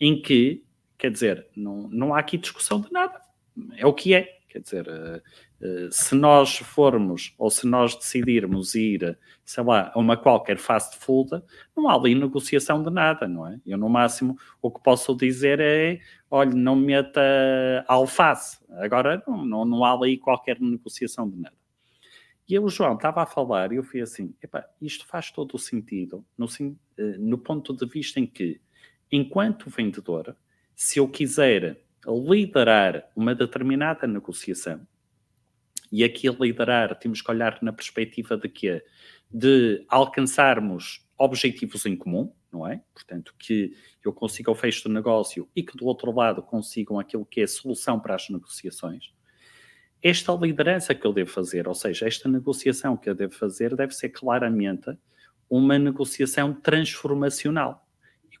[0.00, 0.64] Em que,
[0.98, 3.20] quer dizer, não, não há aqui discussão de nada.
[3.76, 4.36] É o que é.
[4.48, 5.22] Quer dizer, eh,
[5.60, 10.98] eh, se nós formos ou se nós decidirmos ir, sei lá, a uma qualquer fast
[10.98, 11.42] food,
[11.76, 13.60] não há ali negociação de nada, não é?
[13.66, 17.20] Eu, no máximo, o que posso dizer é: olha, não meta
[17.86, 18.58] alface.
[18.78, 21.56] Agora, não, não, não há ali qualquer negociação de nada.
[22.48, 24.34] E o João estava a falar e eu fui assim:
[24.80, 26.46] isto faz todo o sentido, no,
[26.96, 28.60] eh, no ponto de vista em que,
[29.10, 30.36] enquanto vendedor,
[30.76, 34.86] se eu quiser liderar uma determinada negociação,
[35.90, 38.84] e aqui liderar temos que olhar na perspectiva de quê?
[39.30, 42.82] De alcançarmos objetivos em comum, não é?
[42.92, 43.72] Portanto, que
[44.04, 47.44] eu consiga o fecho do negócio e que do outro lado consigam aquilo que é
[47.44, 49.14] a solução para as negociações.
[50.02, 53.94] Esta liderança que eu devo fazer, ou seja, esta negociação que eu devo fazer, deve
[53.94, 54.90] ser claramente
[55.48, 57.85] uma negociação transformacional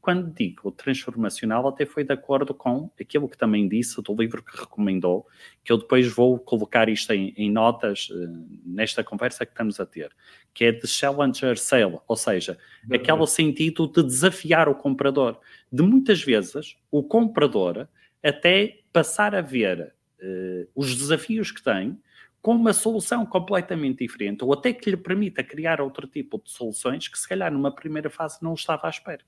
[0.06, 4.56] quando digo transformacional, até foi de acordo com aquilo que também disse do livro que
[4.56, 5.26] recomendou,
[5.64, 9.84] que eu depois vou colocar isto em, em notas uh, nesta conversa que estamos a
[9.84, 10.14] ter,
[10.54, 12.56] que é de Challenger Sale, ou seja,
[12.88, 12.94] uhum.
[12.94, 15.40] aquele sentido de desafiar o comprador.
[15.72, 17.88] De muitas vezes, o comprador
[18.22, 19.92] até passar a ver
[20.22, 21.98] uh, os desafios que tem
[22.40, 27.08] com uma solução completamente diferente, ou até que lhe permita criar outro tipo de soluções
[27.08, 29.24] que se calhar numa primeira fase não estava à espera.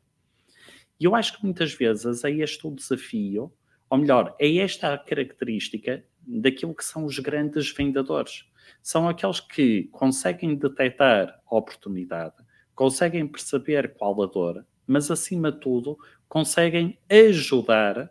[1.01, 3.53] E eu acho que muitas vezes é este o desafio,
[3.89, 8.45] ou melhor, é esta a característica daquilo que são os grandes vendedores.
[8.83, 12.35] São aqueles que conseguem detectar a oportunidade,
[12.75, 18.11] conseguem perceber qual a dor, mas acima de tudo conseguem ajudar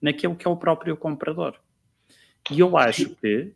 [0.00, 1.58] naquilo que é o próprio comprador.
[2.50, 3.52] E eu acho que.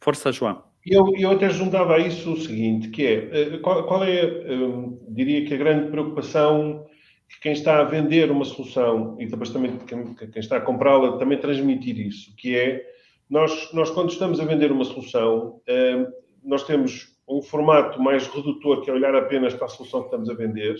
[0.00, 0.62] Força, João.
[0.86, 4.98] Eu, eu até juntava a isso o seguinte, que é, eh, qual, qual é, um,
[5.08, 6.86] diria que a grande preocupação
[7.28, 11.18] que quem está a vender uma solução e depois também quem, quem está a comprá-la
[11.18, 12.84] também transmitir isso, que é
[13.28, 16.06] nós, nós quando estamos a vender uma solução, eh,
[16.42, 20.30] nós temos um formato mais redutor que é olhar apenas para a solução que estamos
[20.30, 20.76] a vender,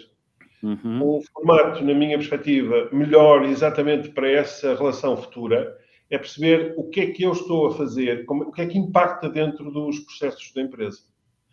[0.62, 1.18] uhum.
[1.18, 5.76] um formato, na minha perspectiva, melhor exatamente para essa relação futura,
[6.10, 8.78] é perceber o que é que eu estou a fazer, como, o que é que
[8.78, 11.00] impacta dentro dos processos da empresa.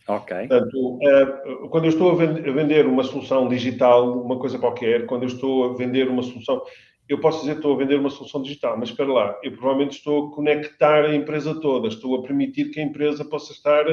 [0.07, 0.47] Ok.
[0.47, 5.05] Portanto, uh, quando eu estou a, vend a, vender uma solução digital, uma coisa qualquer,
[5.07, 6.61] quando eu estou a vender uma solução,
[7.09, 9.97] eu posso dizer que estou a vender uma solução digital, mas espera lá, eu provavelmente
[9.97, 13.85] estou a conectar a empresa toda, estou a permitir que a empresa possa estar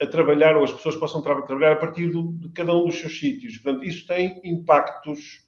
[0.00, 3.18] a, trabalhar, ou as pessoas possam tra trabalhar a partir de cada um dos seus
[3.18, 3.58] sítios.
[3.58, 5.42] Portanto, isso tem impactos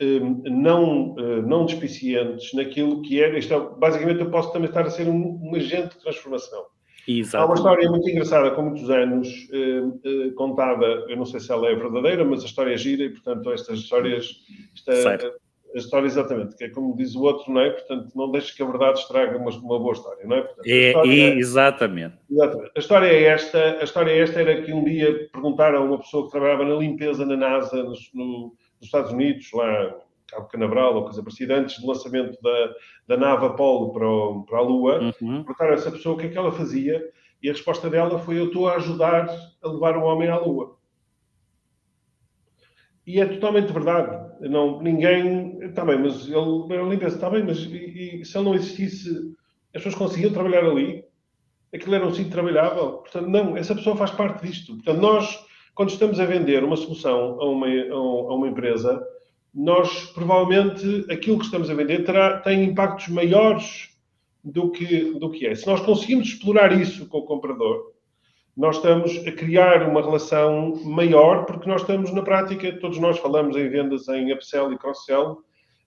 [0.00, 3.38] um, não, uh, não despicientes naquilo que é.
[3.38, 6.64] Isto é, basicamente, eu posso também estar a ser um, um agente de transformação.
[7.42, 11.52] Há uma história muito engraçada, com muitos anos, eh, eh, contada, eu não sei se
[11.52, 14.44] ela é verdadeira, mas a história é gira e, portanto, estas histórias...
[14.74, 15.34] Esta,
[15.74, 17.70] a história, exatamente, que é como diz o outro, não é?
[17.70, 20.42] Portanto, não deixes que a verdade estrague uma, uma boa história, não é?
[20.42, 22.16] Portanto, é, é, exatamente.
[22.30, 22.70] exatamente.
[22.74, 25.98] A história é esta, a história é esta era que um dia perguntaram a uma
[25.98, 29.94] pessoa que trabalhava na limpeza na NASA, no, nos Estados Unidos, lá
[30.28, 32.74] Cabo Canaveral ou coisa parecida, antes do lançamento da,
[33.08, 35.44] da nave Apollo para, o, para a Lua, uhum.
[35.44, 37.02] perguntaram a essa pessoa o que é que ela fazia
[37.42, 39.28] e a resposta dela foi: Eu estou a ajudar
[39.62, 40.76] a levar o homem à Lua.
[43.06, 44.26] E é totalmente verdade.
[44.40, 45.58] Não, ninguém.
[45.62, 49.10] Está bem, mas ele era limpeza, está bem, mas e, e, se ele não existisse,
[49.74, 51.04] as pessoas conseguiam trabalhar ali?
[51.72, 52.98] Aquilo era um sítio trabalhável?
[52.98, 54.74] Portanto, não, essa pessoa faz parte disto.
[54.74, 59.00] Portanto, nós, quando estamos a vender uma solução a uma, a uma empresa,
[59.56, 63.88] nós provavelmente aquilo que estamos a vender terá, tem impactos maiores
[64.44, 65.54] do que, do que é.
[65.54, 67.94] Se nós conseguimos explorar isso com o comprador,
[68.54, 73.56] nós estamos a criar uma relação maior, porque nós estamos na prática, todos nós falamos
[73.56, 75.38] em vendas em upsell e cross-sell.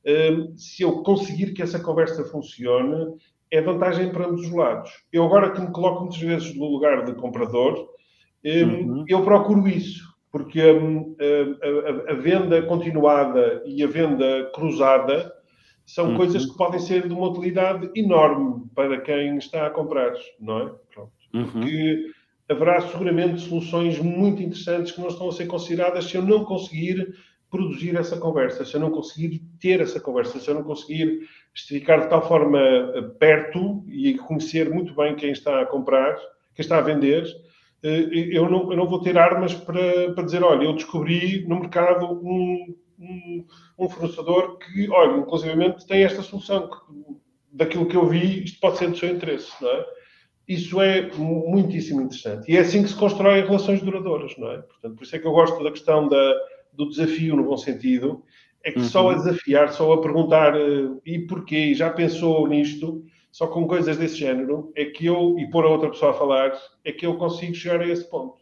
[0.06, 3.14] Hum, se eu conseguir que essa conversa funcione,
[3.52, 4.92] é vantagem para ambos os lados.
[5.14, 7.88] Eu agora que me coloco muitas vezes no lugar de comprador,
[8.44, 9.06] hum, uhum.
[9.08, 15.34] eu procuro isso porque hum, a, a, a, venda continuada e a venda cruzada
[15.86, 16.18] são uhum.
[16.18, 20.72] coisas que podem ser de uma utilidade enorme para quem está a comprar, não é?
[20.94, 21.12] Pronto.
[21.34, 21.46] Uhum.
[21.46, 22.12] Porque
[22.48, 27.16] haverá seguramente soluções muito interessantes que não estão a ser consideradas se eu não conseguir
[27.50, 32.02] produzir essa conversa, se eu não conseguir ter essa conversa, se eu não conseguir esticar
[32.02, 32.60] de tal forma
[33.20, 36.16] perto e conhecer muito bem quem está a comprar,
[36.54, 37.26] quem está a vender,
[37.82, 42.06] eu não, eu não vou ter armas para, para dizer, olha, eu descobri no mercado
[42.06, 43.46] um, um,
[43.78, 46.76] um fornecedor que, olha, inclusivamente tem esta solução, que,
[47.52, 49.86] daquilo que eu vi, isto pode ser do seu interesse, não é?
[50.48, 52.52] Isso é muitíssimo interessante.
[52.52, 54.58] E é assim que se constrói relações duradouras, não é?
[54.58, 56.36] Portanto, por isso é que eu gosto da questão da,
[56.74, 58.24] do desafio no bom sentido,
[58.64, 58.86] é que uhum.
[58.86, 63.98] só a desafiar, só a perguntar uh, e porquê, já pensou nisto, Só com coisas
[63.98, 67.18] desse género é que eu, e pôr a outra pessoa a falar, é que eu
[67.18, 68.40] consigo chegar a esse ponto.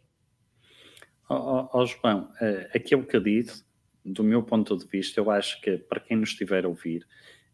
[1.29, 3.65] Ó oh, oh, João, uh, aquilo que eu disse,
[4.03, 7.05] do meu ponto de vista, eu acho que para quem nos estiver a ouvir,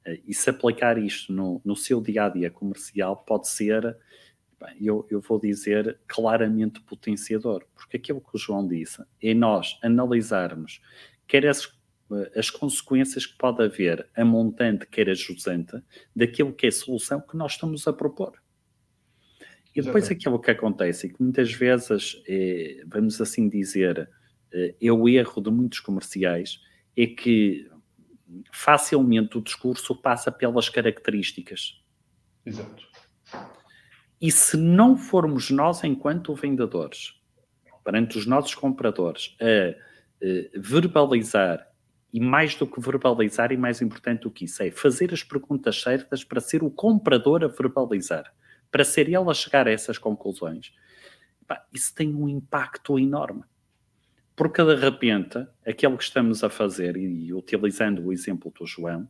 [0.07, 3.97] uh, e se aplicar isto no, no seu dia a dia comercial, pode ser,
[4.59, 9.79] bem, eu, eu vou dizer, claramente potenciador, porque aquilo que o João disse é nós
[9.81, 10.79] analisarmos
[11.27, 11.51] quer eh,
[12.35, 15.81] as consequências que pode haver a montante, quer a jusante,
[16.15, 18.33] daquilo que é a solução que nós estamos a propor.
[19.75, 20.13] E depois Exatamente.
[20.13, 24.09] aquilo que acontece, que muitas vezes, é, vamos assim dizer,
[24.51, 26.59] é, é o erro de muitos comerciais,
[26.95, 27.69] é que
[28.51, 31.81] facilmente o discurso passa pelas características.
[32.45, 32.83] Exato.
[34.21, 37.15] E se não formos nós, enquanto vendedores,
[37.83, 39.71] perante os nossos compradores, a,
[40.25, 41.67] a verbalizar,
[42.13, 45.81] e mais do que verbalizar, e mais importante do que isso, é fazer as perguntas
[45.81, 48.31] certas para ser o comprador a verbalizar
[48.73, 50.73] para ser ele a chegar a essas conclusões,
[51.71, 53.43] isso tem um impacto enorme.
[54.35, 59.07] Porque de repente, aquilo que estamos a fazer, e utilizando o exemplo do João,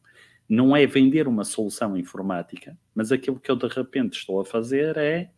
[0.49, 4.97] não é vender uma solução informática, mas aquilo que eu de repente estou a fazer
[4.97, 5.31] é,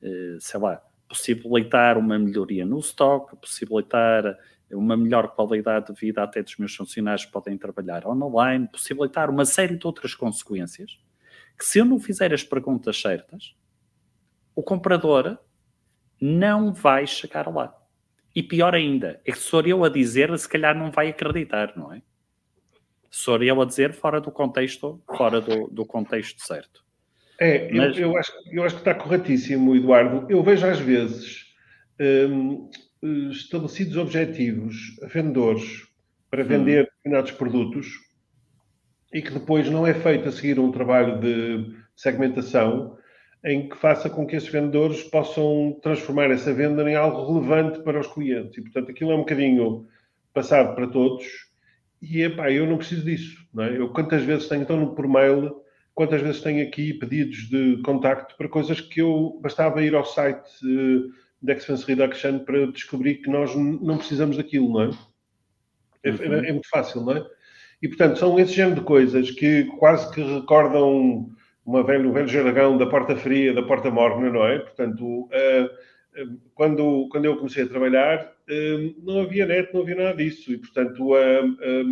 [0.00, 4.34] eh, sei lá, possibilitar uma melhoria no estoque, possibilitar
[4.72, 9.44] uma melhor qualidade de vida até dos meus funcionários que podem trabalhar online, possibilitar uma
[9.44, 10.98] série de outras consequências
[11.58, 13.56] que se eu não fizer as perguntas certas,
[14.54, 15.38] o comprador
[16.20, 17.74] não vai chegar lá.
[18.34, 21.76] E pior ainda, é que se for eu a dizer, se calhar não vai acreditar,
[21.76, 22.02] não é?
[23.10, 26.84] Se for eu a dizer fora do contexto, fora do, do contexto certo.
[27.40, 27.96] É, Mas...
[27.96, 30.26] eu, eu, acho, eu acho que está corretíssimo, Eduardo.
[30.30, 31.46] Eu vejo às vezes
[32.30, 32.70] hum,
[33.02, 35.86] estabelecidos objetivos a vendedores
[36.30, 36.86] para vender hum.
[36.86, 37.86] determinados produtos
[39.12, 42.98] e que depois não é feito a seguir um trabalho de segmentação
[43.44, 48.00] em que faça com que esses vendedores possam transformar essa venda em algo relevante para
[48.00, 48.58] os clientes.
[48.58, 49.86] E, portanto, aquilo é um bocadinho
[50.34, 51.24] passado para todos.
[52.02, 53.36] E, epá, eu não preciso disso.
[53.54, 53.78] Não é?
[53.78, 55.62] Eu quantas vezes tenho, então, por mail,
[55.94, 60.50] quantas vezes tenho aqui pedidos de contacto para coisas que eu bastava ir ao site
[60.64, 64.90] uh, da Expense Reduction para descobrir que nós não precisamos daquilo, não é?
[66.02, 66.34] É, uhum.
[66.34, 67.26] é, é muito fácil, não é?
[67.80, 71.30] E, portanto, são esse género de coisas que quase que recordam
[71.64, 74.58] uma velho, um velho jargão da porta fria, da porta morna, não é?
[74.58, 80.16] Portanto, uh, quando, quando eu comecei a trabalhar, uh, não havia net, não havia nada
[80.16, 80.52] disso.
[80.52, 81.10] E, portanto,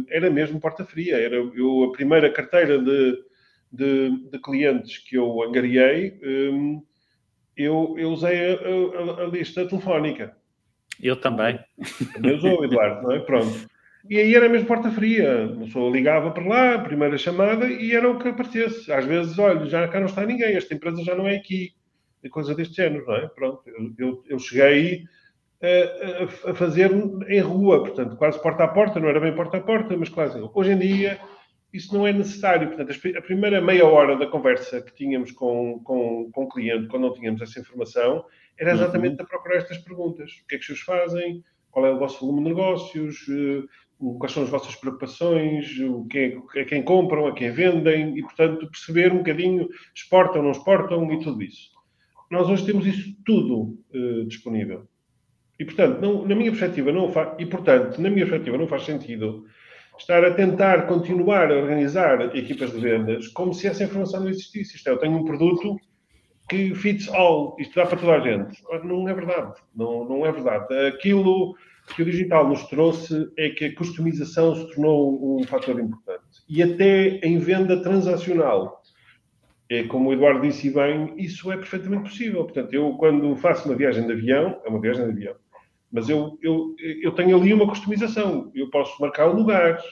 [0.08, 1.16] era mesmo porta fria.
[1.16, 3.18] Era eu, a primeira carteira de,
[3.70, 6.82] de, de clientes que eu angariei, um,
[7.56, 10.36] eu, eu usei a, a, a, lista telefónica.
[11.02, 11.58] Eu também.
[12.12, 13.20] Também usou, Eduardo, não é?
[13.20, 13.66] Pronto.
[14.08, 15.46] E aí era mesmo porta fria.
[15.46, 18.92] A pessoa ligava para lá, primeira chamada, e era o que aparecesse.
[18.92, 21.74] Às vezes, olha, já cá não está ninguém, esta empresa já não é aqui.
[22.22, 23.28] E coisa deste género, não é?
[23.28, 25.04] Pronto, eu, eu, eu cheguei
[25.62, 26.90] a, a, a, fazer
[27.28, 30.38] em rua, portanto, quase porta a porta, não era bem porta a porta, mas quase.
[30.54, 31.20] Hoje em dia,
[31.72, 32.68] isso não é necessário.
[32.68, 37.02] Portanto, a primeira meia hora da conversa que tínhamos com, com, com o cliente, quando
[37.02, 38.24] não tínhamos essa informação,
[38.58, 39.24] era exatamente uhum.
[39.24, 40.30] a procurar estas perguntas.
[40.42, 41.44] O que é que vocês fazem?
[41.70, 43.26] Qual é o vosso volume de negócios?
[43.28, 43.66] Eh,
[44.18, 48.22] quais são as vossas preocupações, o que é, a quem compram, a quem vendem, e,
[48.22, 51.70] portanto, perceber um bocadinho exportam, não exportam e tudo isso.
[52.30, 54.86] Nós hoje temos isso tudo uh, disponível.
[55.58, 58.84] E, portanto, não, na minha perspectiva, não faz, e, portanto, na minha perspectiva, não faz
[58.84, 59.46] sentido
[59.98, 64.76] estar a tentar continuar a organizar equipas de vendas como se essa informação não existisse.
[64.76, 65.76] Isto é, eu tenho um produto
[66.48, 68.62] que fits all, isto dá para toda a gente.
[68.84, 69.54] Não é verdade.
[69.74, 70.72] Não, não é verdade.
[70.86, 71.56] Aquilo
[71.94, 76.22] que o digital nos trouxe é que a customização se tornou um fator importante.
[76.48, 78.82] E até em venda transacional.
[79.68, 82.44] É, como o Eduardo disse bem, isso é perfeitamente possível.
[82.44, 85.34] Portanto, eu quando faço uma viagem de avião, é uma viagem de avião,
[85.96, 88.52] mas eu, eu, eu tenho ali uma customização.
[88.54, 89.82] Eu posso marcar o lugar,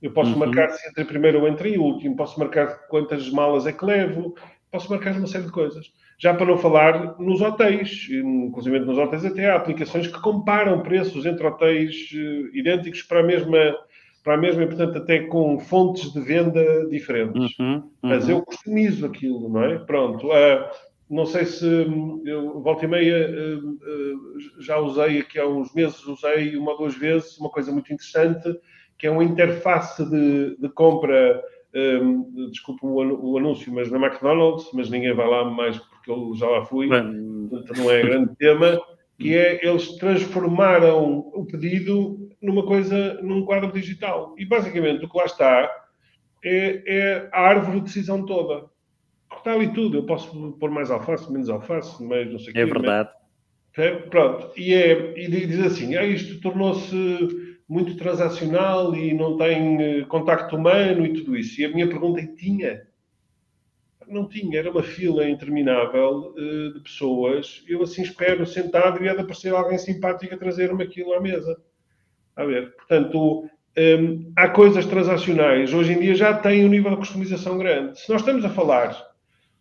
[0.00, 0.38] eu posso uhum.
[0.38, 4.36] marcar se entre primeiro ou entre último, posso marcar quantas malas é que levo,
[4.70, 5.92] posso marcar uma série de coisas.
[6.16, 11.26] Já para não falar nos hotéis, inclusive nos hotéis até há aplicações que comparam preços
[11.26, 13.76] entre hotéis eh, idênticos para a mesma,
[14.22, 17.58] para a mesma, portanto, até com fontes de venda diferentes.
[17.58, 17.90] Uhum, uhum.
[18.00, 19.78] Mas eu customizo aquilo, não é?
[19.78, 20.28] Pronto.
[20.28, 21.66] Uh, não sei se
[22.24, 26.78] eu, volta e meia uh, uh, já usei aqui há uns meses, usei uma ou
[26.78, 28.48] duas vezes uma coisa muito interessante,
[28.96, 31.42] que é uma interface de, de compra
[31.74, 36.32] um, desculpa o, o, anúncio, mas na McDonald's, mas ninguém vai lá mais porque eu
[36.34, 38.80] já lá fui, portanto não é grande tema,
[39.18, 44.34] que é eles transformaram o pedido numa coisa, num quadro digital.
[44.38, 45.70] E basicamente o que lá está
[46.44, 48.66] é, é a árvore de decisão toda.
[49.38, 49.98] Está ali tudo.
[49.98, 52.60] Eu posso pôr mais alface, menos alface, mais não sei o é quê.
[52.60, 53.10] É verdade.
[53.76, 54.50] É, pronto.
[54.56, 56.96] E, é, e diz assim, ah, isto tornou-se
[57.68, 61.60] muito transacional e não tem eh, contacto humano e tudo isso.
[61.60, 62.82] E a minha pergunta é, tinha?
[64.08, 67.62] Não tinha, era uma fila interminável uh, de pessoas.
[67.68, 71.60] Eu assim espero, sentado, e há de aparecer alguém simpático a trazer-me aquilo à mesa.
[72.34, 73.44] A ver, portanto,
[73.76, 75.74] um, há coisas transacionais.
[75.74, 78.00] Hoje em dia já têm um nível de customização grande.
[78.00, 79.07] Se nós estamos a falar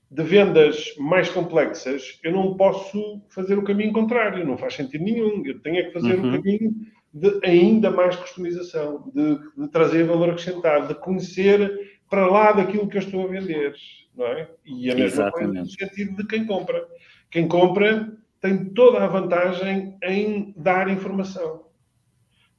[0.09, 4.45] de vendas mais complexas, eu não posso fazer o caminho contrário.
[4.45, 5.45] Não faz sentido nenhum.
[5.45, 6.29] Eu tenho é que fazer uhum.
[6.29, 6.73] o caminho
[7.13, 12.97] de ainda mais customização, de, de, trazer valor acrescentado, de conhecer para lá daquilo que
[12.97, 13.73] eu estou a vender,
[14.15, 14.49] não é?
[14.65, 15.53] E a mesma Exatamente.
[15.53, 16.87] coisa no sentido de quem compra.
[17.29, 21.65] Quem compra tem toda a vantagem em dar informação.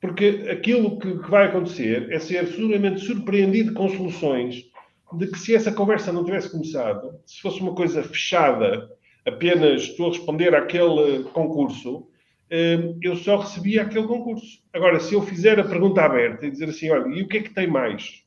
[0.01, 4.68] Porque aquilo que, que vai acontecer é ser seguramente surpreendido com soluções
[5.13, 8.91] de que se essa conversa não tivesse começado, se fosse uma coisa fechada,
[9.27, 12.09] apenas estou a responder àquele concurso,
[12.51, 14.63] Hum, eu só recebia aquele concurso.
[14.73, 17.43] Agora, se eu fizer a pergunta aberta e dizer assim, olha, e o que é
[17.43, 18.25] que tem mais?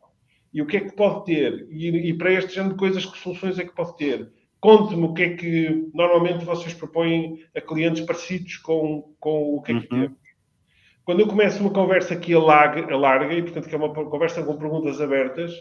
[0.54, 1.68] E o que é que pode ter?
[1.72, 4.30] E, e para este género de coisas, que soluções é que pode ter?
[4.60, 9.72] Conte-me o que é que normalmente vocês propõem a clientes parecidos com, com o que
[9.72, 10.02] é que uhum.
[10.02, 10.22] temos.
[11.04, 14.56] Quando eu começo uma conversa que alarga, alarga, e portanto que é uma conversa com
[14.56, 15.52] perguntas abertas,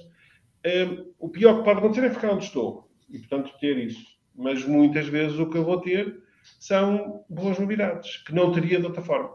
[1.18, 2.90] o pior que pode acontecer é ficar onde estou.
[3.08, 4.04] E portanto ter isso.
[4.34, 6.22] Mas muitas vezes o que eu vou ter
[6.58, 9.30] são boas novidades, que não teria de outra forma.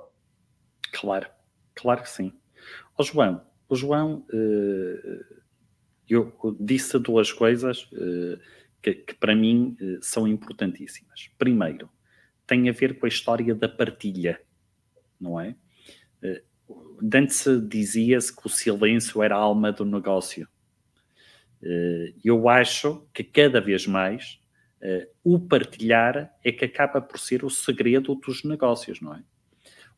[0.92, 1.28] Claro,
[1.74, 2.32] claro que sim.
[2.98, 5.36] O João, o João, uh,
[6.08, 8.40] eu disse duas coisas uh,
[8.82, 11.30] que, que, para mim uh, são importantíssimas.
[11.38, 11.90] Primeiro,
[12.48, 14.40] tem a ver com a história da partilha,
[15.20, 15.56] não é?
[17.14, 20.48] Antes dizia-se que o silêncio era a alma do negócio.
[22.24, 24.40] Eu acho que cada vez mais
[24.86, 29.24] Uh, o partilhar é que acaba por ser o segredo dos negócios, não é?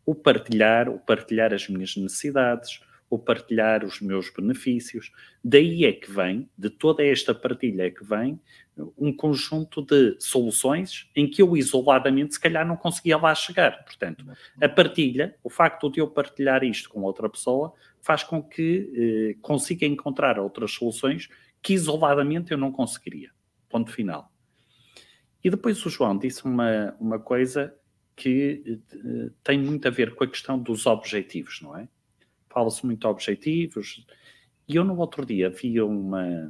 [0.05, 5.11] O partilhar, o partilhar as minhas necessidades, o partilhar os meus benefícios.
[5.43, 8.39] Daí é que vem, de toda esta partilha é que vem,
[8.97, 13.83] um conjunto de soluções em que eu isoladamente se calhar não conseguia lá chegar.
[13.83, 14.25] Portanto,
[14.61, 19.37] a partilha, o facto de eu partilhar isto com outra pessoa, faz com que eh,
[19.41, 21.27] consiga encontrar outras soluções
[21.67, 23.29] que isoladamente eu não conseguiria.
[23.67, 24.31] Ponto final.
[25.43, 27.75] E depois o João disse uma, uma coisa
[28.15, 31.89] que uh, tem muito a ver com a questão dos objetivos, não é?
[32.49, 34.07] Fala-se muito de objetivos.
[34.65, 36.49] E eu no outro dia vi uma.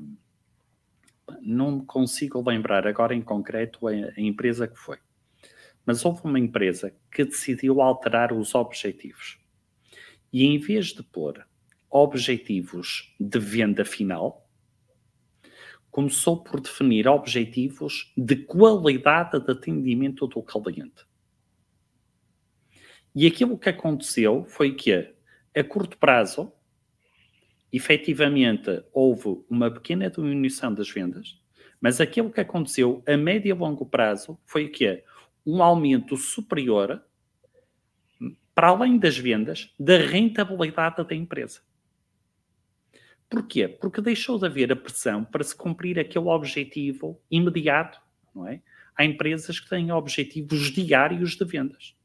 [1.41, 4.99] Não consigo lembrar agora em concreto a, a empresa que foi.
[5.83, 9.39] Mas houve uma empresa que decidiu alterar os objetivos.
[10.31, 11.43] E em vez de pôr
[11.89, 14.46] objetivos de venda final,
[15.91, 21.05] começou por definir objetivos de qualidade de atendimento do cliente.
[23.15, 25.13] E aquilo que aconteceu foi que,
[25.55, 26.51] a curto prazo,
[27.71, 31.41] efetivamente houve uma pequena diminuição das vendas,
[31.81, 35.03] mas aquilo que aconteceu a médio e longo prazo foi que
[35.45, 37.01] um aumento superior,
[38.53, 41.61] para além das vendas, da rentabilidade da empresa.
[43.29, 43.67] Porquê?
[43.67, 47.99] Porque deixou de haver a pressão para se cumprir aquele objetivo imediato,
[48.33, 48.61] não é?
[48.95, 51.95] Há empresas que têm objetivos diários de vendas.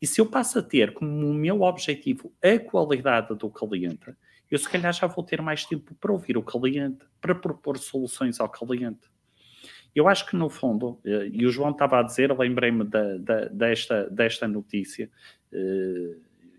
[0.00, 4.14] E se eu passo a ter como meu objetivo a qualidade do cliente,
[4.50, 8.38] eu se calhar já vou ter mais tempo para ouvir o cliente, para propor soluções
[8.38, 9.08] ao cliente.
[9.94, 12.84] Eu acho que no fundo, eh, e o João estava a dizer, lembrei-me
[13.50, 15.10] desta, desta notícia,
[15.50, 16.16] eh,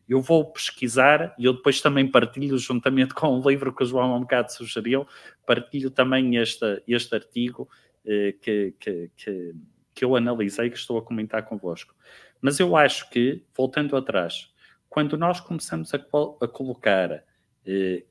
[0.07, 4.13] eu vou pesquisar e eu depois também partilho, juntamente com o livro que o João
[4.13, 5.05] há um bocado sugeriu,
[5.45, 7.69] partilho também este, este artigo
[8.05, 9.55] eh, que, que, que,
[9.93, 11.93] que, eu analisei, que estou a comentar convosco.
[12.39, 14.49] Mas eu acho que, voltando atrás,
[14.87, 17.23] quando nós começamos a, a colocar,
[17.65, 18.05] eh,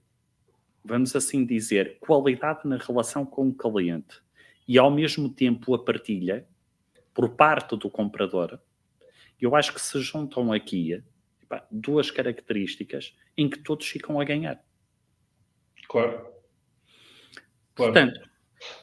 [0.84, 4.20] vamos assim dizer, qualidade na relação com o cliente
[4.68, 6.46] e ao mesmo tempo a partilha
[7.14, 8.60] por parte do comprador,
[9.40, 11.02] eu acho que se juntam aqui
[11.70, 14.62] duas características em que todos ficam a ganhar.
[15.88, 16.26] Claro.
[17.74, 17.92] claro.
[17.92, 18.20] Portanto,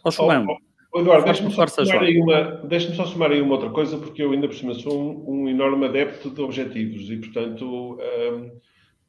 [0.04, 0.46] ó João.
[0.48, 0.58] Oh,
[0.94, 1.66] oh, Eduardo, deixa-me só,
[2.68, 5.50] deixa só somar aí uma outra coisa, porque eu ainda por cima sou um, um
[5.50, 8.60] enorme adepto de objetivos e, portanto, um,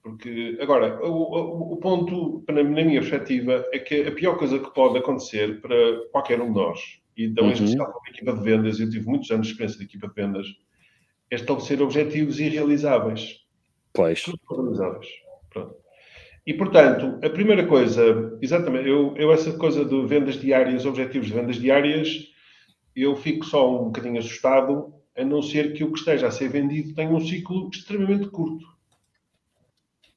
[0.05, 4.59] porque, agora, o, o, o ponto, na, na, minha perspectiva, é que a pior coisa
[4.59, 5.75] que pode acontecer para
[6.13, 7.51] qualquer um de nós, e então, uhum.
[7.51, 10.09] em especial para a equipa de vendas, eu tive muitos anos de experiência de equipa
[10.09, 10.47] de vendas,
[11.31, 13.44] é estabelecer objetivos irrealizáveis.
[13.95, 14.25] Pois.
[14.51, 15.07] Organizadas.
[15.51, 15.77] Pronto.
[16.47, 21.33] E, portanto, a primeira coisa, exatamente, eu, eu essa coisa de vendas diárias, objetivos de
[21.33, 22.29] vendas diárias,
[22.95, 26.49] eu fico só um bocadinho assustado, a não ser que o que esteja a ser
[26.49, 28.67] vendido tenha um ciclo extremamente curto.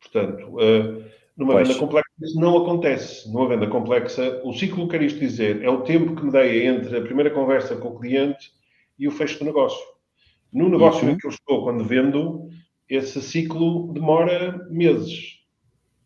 [0.01, 1.05] Portanto, uh,
[1.37, 1.67] numa pois.
[1.67, 3.31] venda complexa isso não acontece.
[3.31, 6.97] Numa venda complexa, o ciclo, quer isto dizer, é o tempo que me dei entre
[6.97, 8.51] a primeira conversa com o cliente
[8.97, 9.85] e o fecho do negócio.
[10.51, 11.13] No negócio uhum.
[11.13, 12.49] em que eu estou, quando vendo,
[12.89, 15.37] esse ciclo demora meses.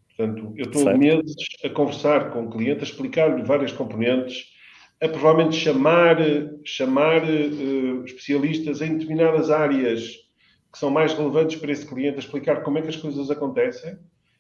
[0.10, 1.00] Portanto, eu estou certo.
[1.00, 4.46] meses a conversar com o cliente, a explicar-lhe várias componentes,
[5.02, 6.18] a provavelmente chamar,
[6.64, 10.22] chamar uh, especialistas em determinadas áreas
[10.72, 13.98] que são mais relevantes para esse cliente, a explicar como é que as coisas acontecem,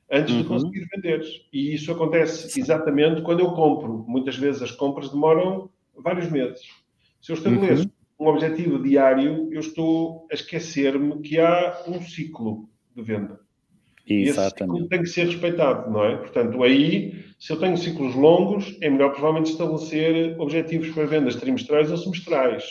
[0.09, 0.41] antes uhum.
[0.41, 1.23] de conseguir vender.
[1.51, 4.05] E isso acontece exatamente quando eu compro.
[4.07, 6.61] Muitas vezes as compras demoram vários meses.
[7.21, 7.91] Se eu estabeleço uhum.
[8.21, 13.39] Um objetivo diário, eu estou a esquecer-me que há um ciclo de venda.
[14.05, 16.17] E esse ciclo tem que ser respeitado, não é?
[16.17, 21.89] Portanto, aí, se eu tenho ciclos longos, é melhor provavelmente estabelecer objetivos para vendas trimestrais
[21.89, 22.63] ou semestrais.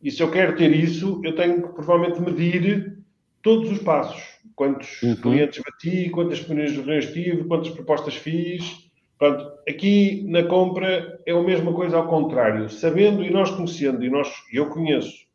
[0.00, 2.96] E se eu quero ter isso, eu tenho que provavelmente medir
[3.42, 4.22] todos os passos.
[4.54, 5.16] Quantos uhum.
[5.16, 8.89] clientes bati, quantas reuniões tive, quantas propostas fiz.
[9.20, 12.70] Pronto, aqui na compra é a mesma coisa ao contrário.
[12.70, 15.26] Sabendo e nós conhecendo, e nós, eu conheço,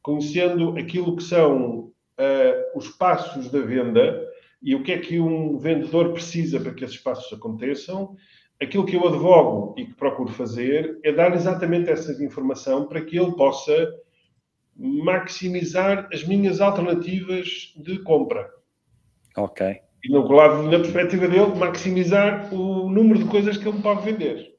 [0.00, 4.24] conhecendo aquilo que são uh, os passos da venda
[4.62, 8.14] e o que é que um vendedor precisa para que esses passos aconteçam,
[8.62, 13.18] aquilo que eu advogo e que procuro fazer é dar exatamente essa informação para que
[13.18, 13.92] ele possa
[14.76, 18.48] maximizar as minhas alternativas de compra.
[19.36, 19.82] Ok.
[20.04, 24.52] E no lado, na perspectiva dele, maximizar o número de coisas que ele pode vender.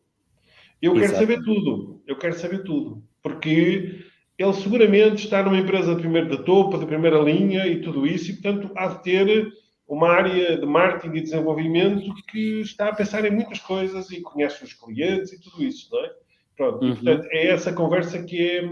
[0.81, 1.13] Eu Exato.
[1.13, 2.01] quero saber tudo.
[2.07, 3.03] Eu quero saber tudo.
[3.21, 4.03] Porque
[4.37, 8.31] ele seguramente está numa empresa de primeiro de topo, de primeira linha e tudo isso,
[8.31, 9.47] e portanto há de ter
[9.87, 14.63] uma área de marketing e desenvolvimento que está a pensar em muitas coisas e conhece
[14.63, 16.11] os clientes e tudo isso, não é?
[16.55, 16.91] Pronto, uhum.
[16.91, 18.69] e, portanto é essa conversa que é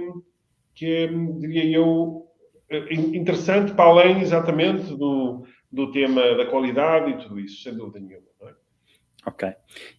[0.74, 2.26] que é, diria eu,
[2.70, 8.00] eh, interessante para além exatamente do, do tema da qualidade e tudo isso, sem dúvida
[8.00, 8.28] nenhuma.
[8.42, 8.54] É?
[9.26, 9.54] Ok.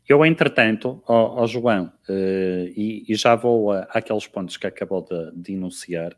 [0.09, 5.33] Eu, entretanto, ao João, uh, e, e, já vou a, àqueles pontos que acabou de,
[5.35, 6.17] de enunciar,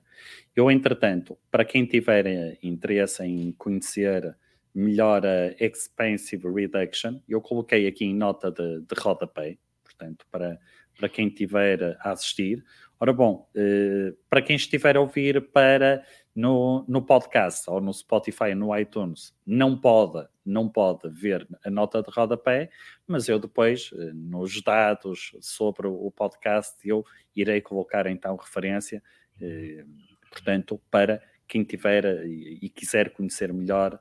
[0.57, 4.37] eu, entretanto, para quem tiver eh, interesse em conhecer
[4.73, 10.59] melhor a Expensive Reduction, eu coloquei aqui em nota de, de rodapé, portanto, para,
[10.97, 12.65] para quem tiver a assistir,
[13.05, 16.03] Ora bom, uh, para quem estiver a ouvir para
[16.35, 22.03] no, no podcast ou no Spotify no iTunes, não pode, não pode ver a nota
[22.03, 22.71] de rodapé,
[23.07, 27.05] mas eu depois, uh, nos dados sobre o podcast, eu
[27.37, 29.03] irei colocar então referência,
[29.41, 33.99] uh, portanto, para quem tiver e, e quiser conhecer melhor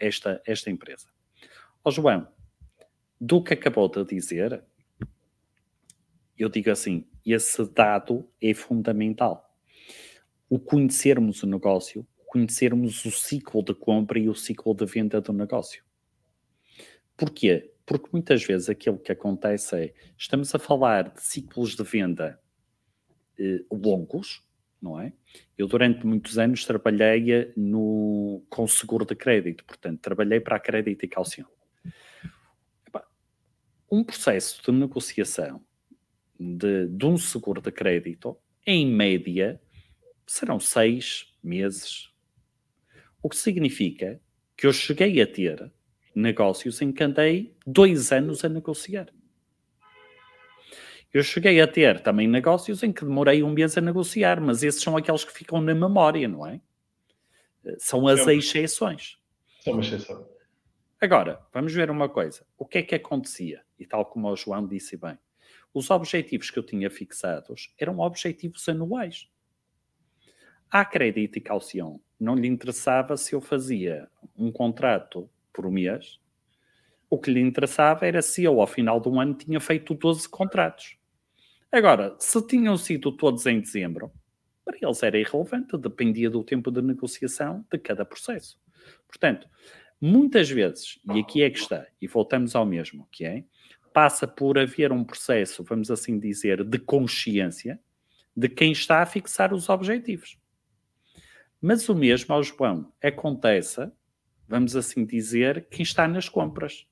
[0.00, 1.06] esta, esta empresa.
[1.84, 2.26] Ó João,
[3.20, 4.64] do que acabou de dizer,
[6.38, 9.49] eu digo assim, esse dado é fundamental.
[10.50, 15.32] O conhecermos o negócio, conhecermos o ciclo de compra e o ciclo de venda do
[15.32, 15.82] negócio.
[17.16, 17.72] Porquê?
[17.86, 22.38] Porque muitas vezes aquilo que acontece é, estamos a falar de ciclos de venda
[23.38, 24.46] eh, longos,
[24.82, 25.12] não é?
[25.56, 30.60] Eu durante muitos anos trabalhei eh, no, com seguro de crédito, portanto, trabalhei para a
[30.60, 31.46] crédito e calção.
[33.90, 35.64] Um processo de negociação
[36.38, 38.36] de, de um seguro de crédito,
[38.66, 39.60] em média,
[40.30, 42.08] serão seis meses.
[43.20, 44.20] O que significa
[44.56, 45.72] que eu cheguei a ter
[46.14, 49.08] negócios em que andei dois anos a negociar.
[51.12, 54.80] Eu cheguei a ter também negócios em que demorei um mês a negociar, mas esses
[54.80, 56.60] são aqueles que ficam na memória, não é?
[57.78, 59.18] São as é exceções.
[59.64, 60.28] São uma exceção.
[61.00, 62.46] Agora, vamos ver uma coisa.
[62.56, 63.62] O que é que acontecia?
[63.76, 65.18] E tal como o João disse bem,
[65.74, 69.28] os objetivos que eu tinha fixados eram objetivos anuais.
[70.72, 74.08] À e calção não lhe interessava se eu fazia
[74.38, 76.20] um contrato por mês.
[77.08, 80.28] O que lhe interessava era se eu, ao final de um ano, tinha feito 12
[80.28, 80.96] contratos.
[81.72, 84.12] Agora, se tinham sido todos em dezembro,
[84.64, 88.56] para eles era irrelevante, dependia do tempo de negociação de cada processo.
[89.08, 89.48] Portanto,
[90.00, 93.42] muitas vezes, e aqui é que está, e voltamos ao mesmo, que é,
[93.92, 97.80] passa por haver um processo, vamos assim dizer, de consciência
[98.36, 100.38] de quem está a fixar os objetivos.
[101.60, 103.90] Mas o mesmo ao João acontece,
[104.48, 106.86] vamos assim dizer, quem está nas compras.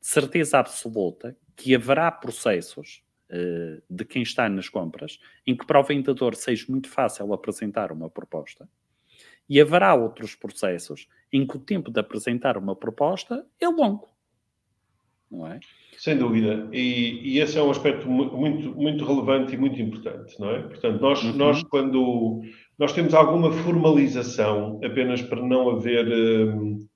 [0.00, 5.80] De certeza absoluta que haverá processos uh, de quem está nas compras em que para
[5.80, 8.68] o vendedor seja muito fácil apresentar uma proposta
[9.48, 14.15] e haverá outros processos em que o tempo de apresentar uma proposta é longo
[15.30, 15.60] não é?
[15.96, 16.68] Sem dúvida.
[16.72, 20.62] E, e esse é um aspecto muito, muito relevante e muito importante, não é?
[20.62, 21.32] Portanto, nós, uhum.
[21.32, 22.42] nós quando
[22.78, 26.86] nós temos alguma formalização, apenas para não haver, hum,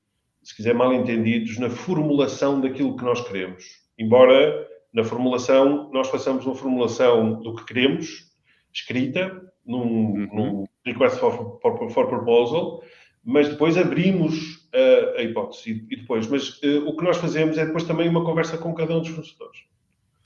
[0.43, 3.65] se quiser, mal entendidos, na formulação daquilo que nós queremos.
[3.99, 8.31] Embora na formulação nós façamos uma formulação do que queremos,
[8.73, 10.29] escrita, num, uhum.
[10.33, 12.83] num request for, for, for, proposal,
[13.25, 16.27] mas depois abrimos uh, a hipótese e depois.
[16.27, 19.09] Mas uh, o que nós fazemos é depois também uma conversa com cada um dos
[19.09, 19.61] fornecedores.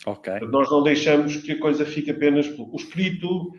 [0.07, 0.32] Ok.
[0.51, 3.53] Nós não deixamos que a coisa fique apenas o escrito,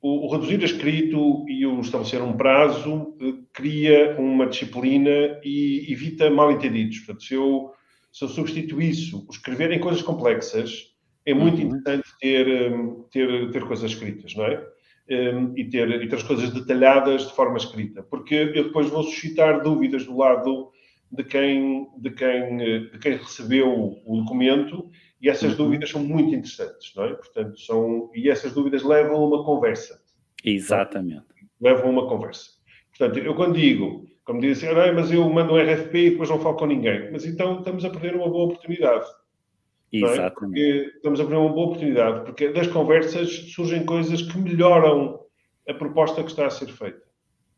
[0.00, 5.90] o, o reduzir a escrito e o estabelecer um prazo uh, cria uma disciplina e
[5.90, 6.98] evita mal-entendidos.
[6.98, 7.72] Portanto, se eu,
[8.12, 11.68] se eu substituo isso, o escrever em coisas complexas, é muito uhum.
[11.68, 12.46] importante ter,
[13.10, 14.75] ter, ter coisas escritas, não é?
[15.08, 19.02] Um, e, ter, e ter as coisas detalhadas de forma escrita, porque eu depois vou
[19.02, 20.70] suscitar dúvidas do lado
[21.10, 24.90] de quem, de quem, de quem recebeu o documento
[25.20, 25.56] e essas uhum.
[25.56, 27.14] dúvidas são muito interessantes, não é?
[27.14, 30.00] Portanto, são, e essas dúvidas levam a uma conversa.
[30.44, 31.24] Exatamente.
[31.60, 32.50] Levam a uma conversa.
[32.96, 36.28] Portanto, eu quando digo, como dizem assim, ah, mas eu mando um RFP e depois
[36.28, 37.10] não falo com ninguém.
[37.12, 39.06] Mas então estamos a perder uma boa oportunidade.
[39.92, 40.60] Exatamente.
[40.60, 40.86] É?
[40.96, 45.20] estamos a ver uma boa oportunidade, porque das conversas surgem coisas que melhoram
[45.68, 47.02] a proposta que está a ser feita.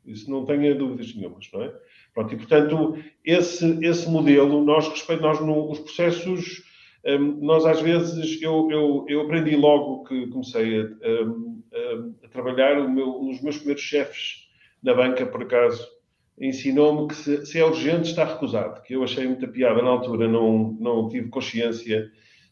[0.04, 1.74] Isso não tenha dúvidas nenhumas, não é?
[2.14, 6.64] Pronto, e portanto, esse, esse modelo, nós respeitamos, nós no, os processos,
[7.04, 12.78] um, nós às vezes, eu, eu, eu aprendi logo que comecei a, a, a trabalhar,
[12.80, 14.48] o meu, um dos meus primeiros chefes
[14.82, 15.86] na banca, por acaso,
[16.40, 20.28] ensinou-me que se, se, é urgente está recusado, que eu achei muita piada na altura,
[20.28, 22.10] não, não tive consciência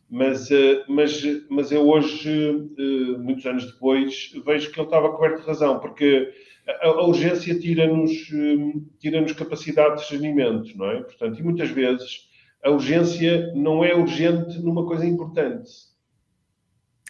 [0.09, 2.30] mas, eh, mas, mas eu hoje,
[2.78, 6.32] eh, muitos anos depois, vejo que ele estava coberto de razão, porque
[6.66, 11.03] a, a urgência tira-nos eh, tira capacidade de discernimento, não é?
[11.03, 12.28] Portanto, e muitas vezes
[12.64, 15.70] a urgência não é urgente numa coisa importante.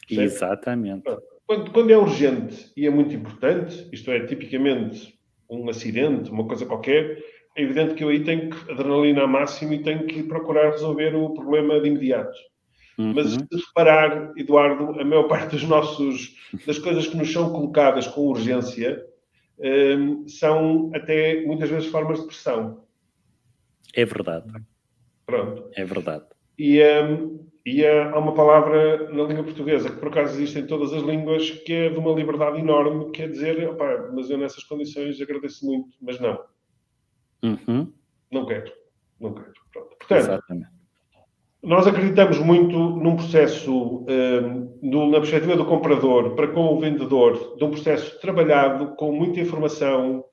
[0.09, 0.20] Certo?
[0.20, 1.05] Exatamente.
[1.47, 5.15] Quando, quando é urgente e é muito importante, isto é, tipicamente
[5.49, 7.22] um acidente, uma coisa qualquer,
[7.57, 11.30] é evidente que eu aí tenho que adrenalina máximo e tenho que procurar resolver o
[11.30, 12.36] problema de imediato.
[12.99, 13.12] Uhum.
[13.14, 13.38] Mas se
[13.68, 16.36] reparar, Eduardo, a maior parte dos nossos,
[16.66, 19.05] das coisas que nos são colocadas com urgência
[19.59, 22.84] um, são até muitas vezes formas de pressão.
[23.94, 24.47] É verdade.
[25.24, 25.70] Pronto.
[25.74, 26.24] É verdade.
[26.59, 30.92] E, um, e há uma palavra na língua portuguesa que por acaso existe em todas
[30.92, 34.64] as línguas que é de uma liberdade enorme, que é dizer, opá, mas eu nessas
[34.64, 36.38] condições agradeço muito, mas não.
[37.42, 37.92] Uhum.
[38.30, 38.72] Não quero.
[39.20, 39.52] Não quero.
[39.72, 39.96] Pronto.
[39.98, 40.76] Portanto, Exatamente.
[41.62, 47.64] Nós acreditamos muito num processo, um, na perspectiva do comprador para com o vendedor, de
[47.64, 50.24] um processo trabalhado com muita informação,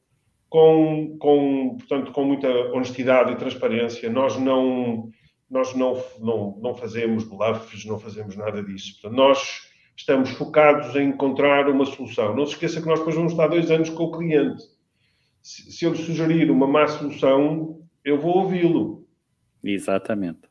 [0.48, 4.12] com, com, portanto, com muita honestidade e transparência.
[4.12, 5.10] Nós não,
[5.54, 8.94] nós não, não, não fazemos bluffs, não fazemos nada disso.
[8.94, 12.36] Portanto, nós estamos focados em encontrar uma solução.
[12.36, 14.64] Não se esqueça que nós depois vamos estar dois anos com o cliente.
[15.44, 19.08] Se, se eu lhe sugerir uma má solução, eu vou ouvi-lo.
[19.64, 20.42] Exatamente.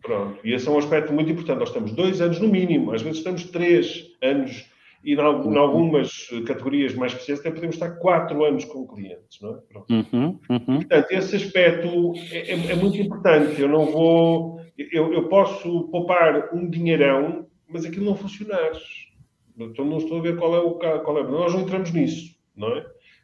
[0.00, 0.38] Pronto.
[0.42, 1.58] E esse é um aspecto muito importante.
[1.58, 4.70] Nós estamos dois anos no mínimo, às vezes estamos três anos
[5.06, 9.94] e em algumas categorias mais especiais até podemos estar quatro anos com clientes, não é?
[9.94, 10.76] Uhum, uhum.
[10.80, 13.60] Portanto, esse aspecto é, é, é, muito importante.
[13.60, 14.60] Eu não vou...
[14.76, 18.72] Eu, eu posso poupar um dinheirão, mas aquilo não funcionar.
[19.56, 21.22] Então não estou a ver qual é o qual é.
[21.22, 22.80] Nós não entramos nisso, não é?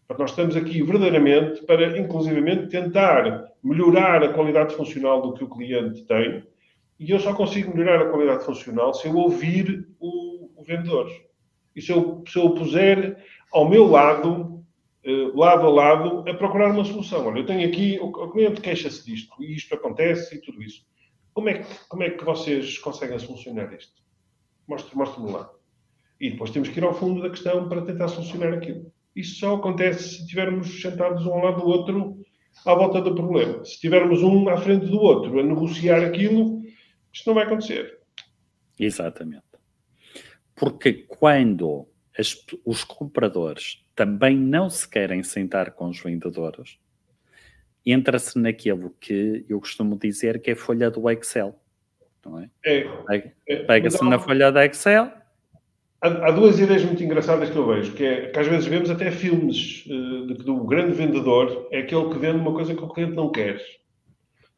[0.07, 5.49] Portanto, nós estamos aqui verdadeiramente para, inclusivamente, tentar melhorar a qualidade funcional do que o
[5.49, 6.45] cliente tem
[6.99, 11.11] e eu só consigo melhorar a qualidade funcional se eu ouvir o, o vendedor.
[11.75, 14.65] E se eu, se eu puser ao meu lado,
[15.07, 17.27] uh, lado a lado, a procurar uma solução.
[17.27, 20.85] Olha, eu tenho aqui, o, o cliente queixa-se disto, e isto acontece e tudo isso.
[21.35, 24.03] Como é que, como é que vocês conseguem solucionar isto?
[24.69, 25.51] Mostre-me mostre lá.
[26.21, 28.93] E depois temos que ir ao fundo da questão para tentar solucionar aquilo.
[29.15, 32.23] Isso só acontece se estivermos sentados um ao lado do outro
[32.65, 33.65] à volta do problema.
[33.65, 36.63] Se tivermos um à frente do outro a negociar aquilo,
[37.13, 37.99] isto não vai acontecer.
[38.79, 39.52] Exatamente.
[40.63, 46.79] Porque quando as, os compradores também não se querem sentar com os vendedores,
[47.85, 51.59] entra-se naquilo que eu costumo dizer que é folha do Excel.
[52.25, 52.49] Não é?
[52.65, 55.11] é, é Pega-se na folha do Excel.
[56.01, 58.89] Há, há, duas ideias muito engraçadas que eu vejo, que é que às vezes vemos
[58.89, 62.89] até filmes uh, de, do grande vendedor, é aquele que vende uma coisa que o
[62.89, 63.61] cliente não quer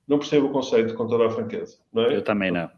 [0.06, 1.78] não percebo o conceito com toda a franqueza.
[1.90, 2.16] Não é?
[2.16, 2.70] Eu também não.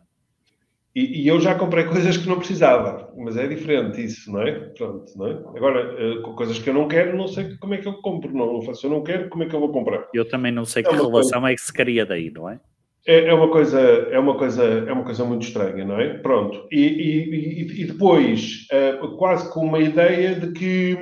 [0.96, 4.52] E, e, eu já comprei coisas que não precisava, mas é diferente isso, não é?
[4.52, 5.32] Pronto, não é?
[5.54, 8.32] Agora, uh, coisas que eu não quero, não sei como é que eu compro.
[8.32, 10.08] Não, não faço, eu não quero, como é que eu vou comprar?
[10.14, 11.52] Eu também não sei é que relação coisa...
[11.52, 12.58] é que se cria daí, não é?
[13.06, 16.14] É, é, uma coisa, é, uma coisa, é uma coisa muito estranha, não é?
[16.14, 16.66] Pronto.
[16.72, 20.98] E, e, e depois, uh, quase com uma ideia de que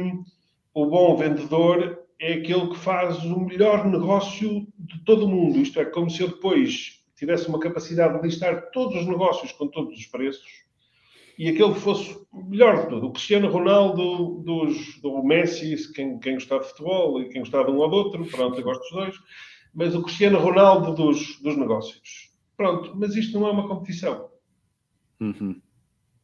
[0.74, 5.58] o bom vendedor é aquele que faz o melhor negócio de todo o mundo.
[5.58, 9.68] Isto é, como se eu depois tivesse uma capacidade de listar todos os negócios com
[9.68, 10.64] todos os preços
[11.38, 13.06] e aquele fosse melhor de tudo.
[13.06, 17.72] O Cristiano Ronaldo, dos, do Messi, quem, quem gostava de futebol e quem gostava de
[17.72, 19.16] um ou do outro, pronto, eu gosto dos dois
[19.74, 22.30] mas o Cristiano Ronaldo dos, dos negócios.
[22.56, 24.30] Pronto, mas isto não é uma competição.
[25.20, 25.60] Uhum.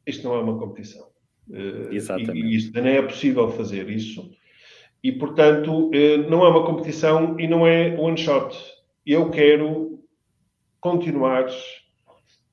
[0.06, 1.08] Isto não é uma competição.
[1.48, 2.38] Uh, Exatamente.
[2.38, 4.30] E, e isto nem é possível fazer isso.
[5.02, 8.56] E, portanto, uh, não é uma competição e não é one shot.
[9.04, 9.89] Eu quero
[10.80, 11.46] continuar.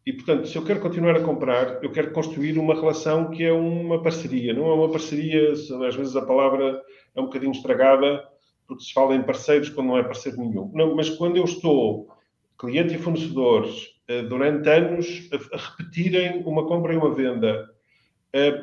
[0.06, 3.52] E, portanto, se eu quero continuar a comprar, eu quero construir uma relação que é
[3.52, 4.54] uma parceria.
[4.54, 6.82] Não é uma parceria, às vezes a palavra
[7.16, 8.24] é um bocadinho estragada,
[8.68, 10.72] porque se fala em parceiros quando não é parceiro nenhum.
[10.74, 12.10] Não, mas quando eu estou,
[12.58, 17.70] cliente e fornecedores, eh, durante anos, a, repetirem uma compra e uma venda,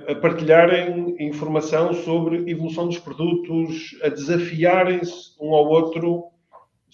[0.08, 6.33] a partilharem informação sobre evolução dos produtos, a desafiarem-se um ao outro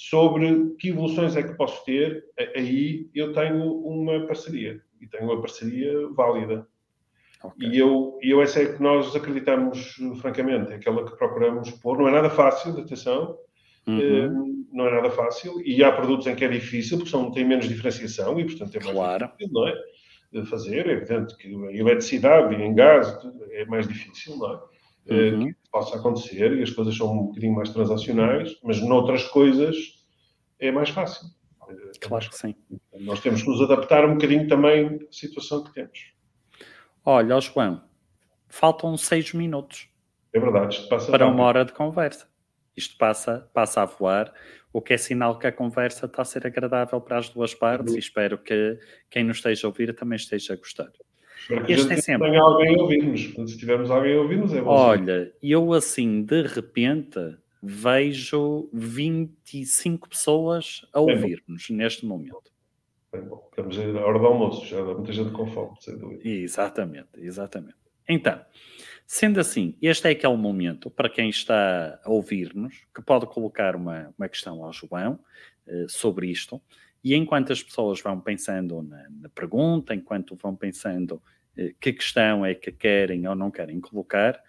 [0.00, 2.24] sobre que evoluções é que posso ter,
[2.56, 4.80] aí eu tenho uma parceria.
[4.98, 6.66] E tenho uma parceria válida.
[7.44, 7.68] Okay.
[7.68, 11.98] E eu, eu essa é que nós acreditamos, francamente, é aquela que procuramos pôr.
[11.98, 13.36] Não é nada fácil, atenção,
[13.86, 14.00] uhum.
[14.00, 14.28] Eh,
[14.72, 15.60] não é nada fácil.
[15.66, 18.80] E há produtos em que é difícil, porque são, têm menos diferenciação e, portanto, é
[18.82, 19.26] mais claro.
[19.26, 19.74] difícil, não é?
[20.32, 20.86] De fazer.
[20.86, 23.18] É evidente que em eletricidade e em gás
[23.52, 24.69] é mais difícil, não é?
[25.06, 25.46] Eh, uhum.
[25.52, 29.76] Que possa acontecer e as coisas são um bocadinho mais transacionais, mas noutras coisas
[30.58, 31.28] é mais fácil.
[32.00, 32.54] Claro que sim.
[33.00, 36.12] Nós temos que nos adaptar um bocadinho também à situação que temos.
[37.04, 37.82] Olha, João,
[38.48, 39.88] faltam seis minutos.
[40.32, 42.28] É verdade, isto passa para uma hora de conversa.
[42.76, 44.32] Isto passa, passa a voar,
[44.72, 47.92] o que é sinal que a conversa está a ser agradável para as duas partes
[47.92, 47.96] uhum.
[47.96, 48.78] e espero que
[49.10, 50.90] quem nos esteja a ouvir também esteja a gostar.
[51.40, 52.30] Espero que este a é sempre.
[52.30, 53.50] tenha alguém a ouvir-nos.
[53.50, 54.70] Se tivermos alguém a ouvir-nos, é bom.
[54.70, 57.18] Olha, eu assim, de repente,
[57.62, 62.50] vejo 25 pessoas a ouvir-nos neste momento.
[63.12, 63.48] Bem bom.
[63.50, 66.20] Estamos a hora do almoço, já há muita gente com fome, sem dúvida.
[66.26, 67.76] Exatamente, exatamente.
[68.08, 68.40] Então,
[69.06, 74.14] sendo assim, este é aquele momento para quem está a ouvir-nos que pode colocar uma,
[74.16, 75.18] uma questão ao João
[75.66, 76.60] uh, sobre isto.
[77.02, 81.22] E enquanto as pessoas vão pensando na, na pergunta, enquanto vão pensando
[81.56, 84.40] uh, que questão é que querem ou não querem colocar,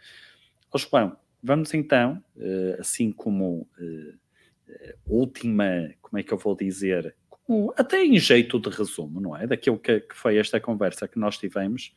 [0.73, 3.67] oh João, vamos então, uh, assim como
[5.05, 7.13] última, como é que eu vou dizer,
[7.75, 9.45] até em jeito de resumo, não é?
[9.45, 11.93] Daquilo que, que foi esta conversa que nós tivemos,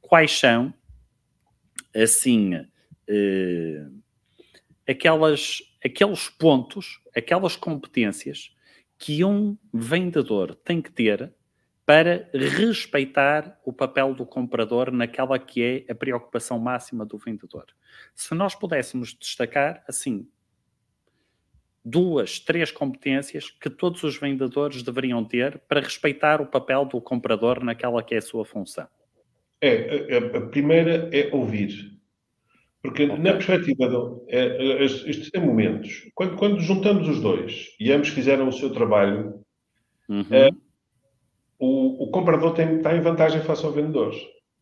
[0.00, 0.72] quais são,
[1.94, 2.54] assim,
[3.06, 3.86] eh,
[4.86, 8.54] aquelas, aqueles pontos, aquelas competências
[8.98, 11.32] que um vendedor tem que ter
[11.86, 17.64] para respeitar o papel do comprador naquela que é a preocupação máxima do vendedor.
[18.14, 20.28] Se nós pudéssemos destacar, assim,
[21.82, 27.64] duas, três competências que todos os vendedores deveriam ter para respeitar o papel do comprador
[27.64, 28.86] naquela que é a sua função?
[29.60, 31.97] É, a, a primeira é ouvir.
[32.82, 33.18] Porque okay.
[33.18, 38.48] na perspectiva do, é, estes é momentos, quando, quando, juntamos os dois e ambos fizeram
[38.48, 39.42] o seu trabalho,
[40.08, 40.24] uhum.
[40.30, 40.50] é,
[41.58, 44.14] o, o, comprador tem, está em vantagem face ao vendedor.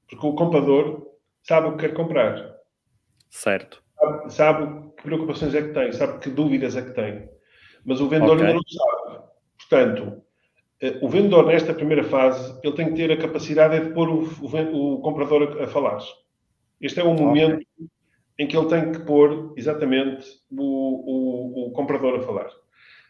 [0.08, 1.06] Porque o comprador
[1.42, 2.56] sabe o que quer comprar.
[3.28, 3.82] Certo.
[3.98, 7.28] Sabe, sabe que preocupações é que tem, sabe que dúvidas é que tem.
[7.84, 8.46] Mas o vendedor okay.
[8.46, 9.24] ainda não sabe.
[9.58, 10.22] Portanto,
[10.80, 14.22] eh, o vendedor, nesta primeira fase, ele tem que ter a capacidade de pôr o,
[14.42, 15.98] o, o comprador a, a, falar.
[16.80, 17.88] Este é o momento okay.
[18.38, 22.50] Em que ele tem que pôr exatamente o, o comprador a falar.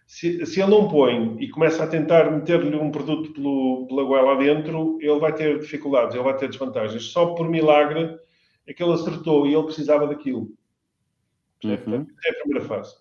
[0.06, 4.36] Se, se, ele não põe e começa a tentar meter-lhe um produto pelo, pela goela
[4.36, 7.02] dentro, ele vai ter dificuldades, ele vai ter desvantagens.
[7.06, 8.16] Só por milagre
[8.66, 10.52] é que ele acertou e ele precisava daquilo.
[11.64, 12.06] Uhum.
[12.24, 12.94] É a primeira fase.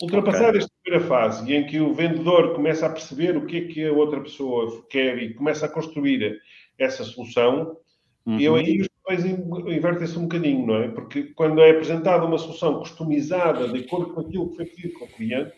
[0.00, 0.58] Ultrapassar okay.
[0.60, 3.92] esta primeira fase, em que o vendedor começa a perceber o que é que a
[3.92, 6.40] outra pessoa quer e começa a construir
[6.78, 7.76] essa solução,
[8.24, 8.38] uhum.
[8.38, 10.88] eu aí os papéis invertem-se um bocadinho, não é?
[10.88, 15.04] Porque quando é apresentada uma solução customizada de acordo com aquilo que foi pedido com
[15.06, 15.52] o cliente,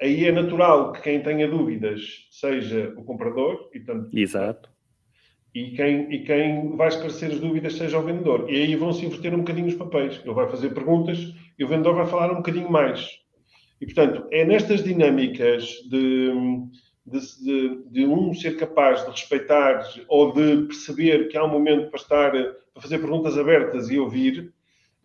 [0.00, 4.70] aí é natural que quem tenha dúvidas seja o comprador e tanto Exato
[5.54, 8.48] e quem, e quem vai esclarecer as dúvidas seja o vendedor.
[8.48, 10.20] E aí vão se inverter um bocadinho os papéis.
[10.24, 11.18] Ele vai fazer perguntas
[11.58, 13.18] e o vendedor vai falar um bocadinho mais.
[13.80, 16.32] E, portanto, é nestas dinâmicas de,
[17.10, 22.00] de, de, um ser capaz de respeitar ou de perceber que há um momento para
[22.00, 24.52] estar, para fazer perguntas abertas e ouvir,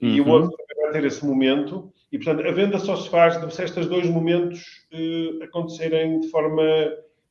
[0.01, 0.09] uhum.
[0.09, 0.31] e o uhum.
[0.31, 1.91] outro vai ter esse momento.
[2.11, 6.63] E, portanto, a venda só se faz se estes dois momentos eh, acontecerem de forma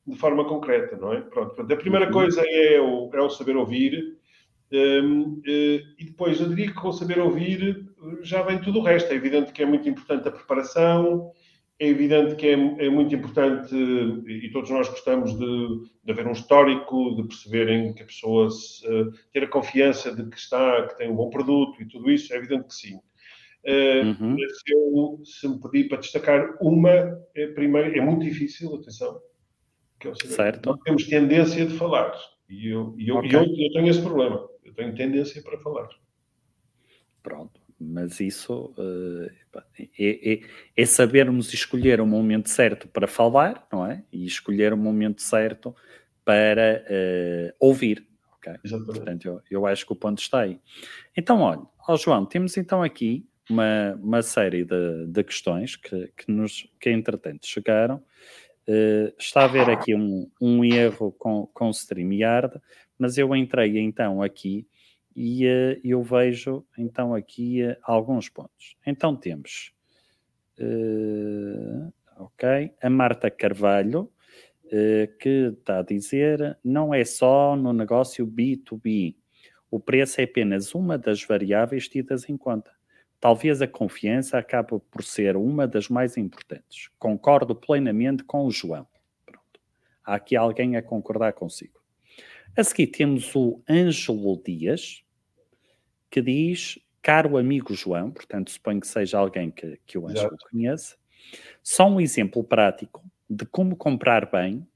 [0.07, 1.21] de forma concreta, não é?
[1.21, 2.11] Pronto, a primeira uhum.
[2.11, 4.15] coisa é o, é o saber ouvir,
[4.71, 7.87] um, e depois eu diria que com o saber ouvir
[8.21, 9.11] já vem tudo o resto.
[9.11, 11.31] É evidente que é muito importante a preparação,
[11.77, 16.31] é evidente que é, é muito importante, e todos nós gostamos de, de haver um
[16.31, 20.97] histórico, de perceberem que a pessoa se, uh, ter a confiança de que está, que
[20.97, 22.95] tem um bom produto e tudo isso, é evidente que sim.
[22.95, 24.37] Uh, uhum.
[24.37, 29.19] se, eu, se me pedir para destacar uma, é, primeiro, é muito difícil, atenção,
[29.99, 30.69] que é certo.
[30.69, 32.13] nós temos tendência de falar,
[32.47, 33.35] e eu, e eu, okay.
[33.35, 35.89] eu, eu tenho esse problema, eu tenho tendência para falar.
[37.21, 39.29] Pronto mas isso uh,
[39.77, 40.39] é, é,
[40.75, 44.03] é, sabermos escolher o momento certo para falar, não é?
[44.11, 45.75] E escolher o momento certo
[46.23, 48.07] para uh, ouvir.
[48.37, 48.55] Okay?
[48.63, 48.95] Exatamente.
[48.95, 50.59] Portanto, eu, eu, acho que o ponto está aí.
[51.15, 56.31] Então, olha, oh, João, temos então aqui uma, uma série de, de questões que, que,
[56.31, 58.01] nos, que entretanto chegaram.
[58.67, 62.59] Uh, está a haver aqui um, um erro com, com o StreamYard,
[62.97, 64.67] mas eu entrei então aqui
[65.15, 68.75] e uh, eu vejo então aqui uh, alguns pontos.
[68.85, 69.73] Então temos,
[70.59, 74.11] uh, ok, a Marta Carvalho,
[75.19, 79.15] que está a dizer, não é só no negócio B2B,
[79.69, 82.71] o preço é apenas uma das variáveis tidas em conta.
[83.19, 86.89] Talvez a confiança acabe por ser uma das mais importantes.
[86.97, 88.87] Concordo plenamente com o João.
[89.23, 89.59] Pronto.
[90.03, 91.79] Há aqui alguém a concordar consigo.
[92.57, 95.04] A seguir temos o Ângelo Dias,
[96.09, 100.95] que diz, caro amigo João, portanto suponho que seja alguém que, que o Ângelo conheça,
[101.61, 104.67] só um exemplo prático de como comprar bem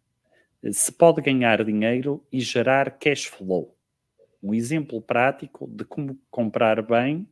[0.72, 3.76] se pode ganhar dinheiro e gerar cash flow.
[4.42, 7.28] Um exemplo prático de como comprar bem